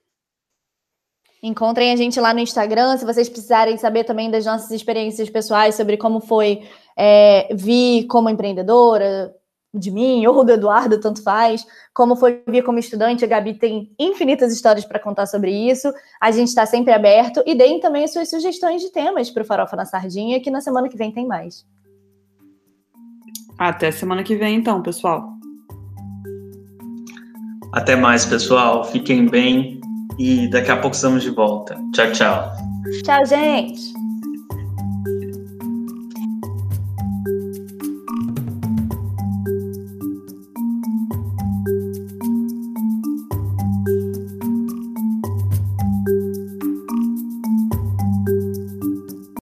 Encontrem 1.43 1.91
a 1.91 1.95
gente 1.95 2.19
lá 2.19 2.33
no 2.33 2.39
Instagram, 2.39 2.97
se 2.97 3.05
vocês 3.05 3.27
precisarem 3.27 3.75
saber 3.77 4.03
também 4.03 4.29
das 4.29 4.45
nossas 4.45 4.69
experiências 4.69 5.27
pessoais 5.29 5.73
sobre 5.73 5.97
como 5.97 6.19
foi 6.19 6.61
é, 6.95 7.53
vir 7.55 8.05
como 8.05 8.29
empreendedora, 8.29 9.33
de 9.73 9.89
mim 9.89 10.25
ou 10.27 10.43
do 10.43 10.51
Eduardo, 10.51 10.99
tanto 10.99 11.23
faz, 11.23 11.65
como 11.93 12.15
foi 12.15 12.43
vir 12.47 12.63
como 12.63 12.77
estudante, 12.77 13.23
a 13.23 13.27
Gabi 13.27 13.53
tem 13.53 13.91
infinitas 13.97 14.53
histórias 14.53 14.85
para 14.85 14.99
contar 14.99 15.25
sobre 15.25 15.51
isso. 15.51 15.91
A 16.19 16.29
gente 16.29 16.49
está 16.49 16.65
sempre 16.65 16.93
aberto 16.93 17.41
e 17.45 17.55
deem 17.55 17.79
também 17.79 18.03
as 18.03 18.11
suas 18.11 18.29
sugestões 18.29 18.81
de 18.81 18.91
temas 18.91 19.31
para 19.31 19.43
o 19.43 19.45
Farofa 19.45 19.75
na 19.75 19.85
Sardinha, 19.85 20.41
que 20.41 20.51
na 20.51 20.61
semana 20.61 20.89
que 20.89 20.97
vem 20.97 21.11
tem 21.11 21.25
mais. 21.25 21.65
Até 23.57 23.91
semana 23.91 24.23
que 24.23 24.35
vem, 24.35 24.55
então, 24.55 24.81
pessoal. 24.81 25.40
Até 27.71 27.95
mais, 27.95 28.25
pessoal. 28.25 28.83
Fiquem 28.85 29.27
bem 29.27 29.79
e 30.19 30.47
daqui 30.49 30.71
a 30.71 30.77
pouco 30.77 30.95
estamos 30.95 31.23
de 31.23 31.29
volta. 31.29 31.77
Tchau, 31.93 32.11
tchau. 32.11 32.51
Tchau, 33.03 33.25
gente. 33.25 34.00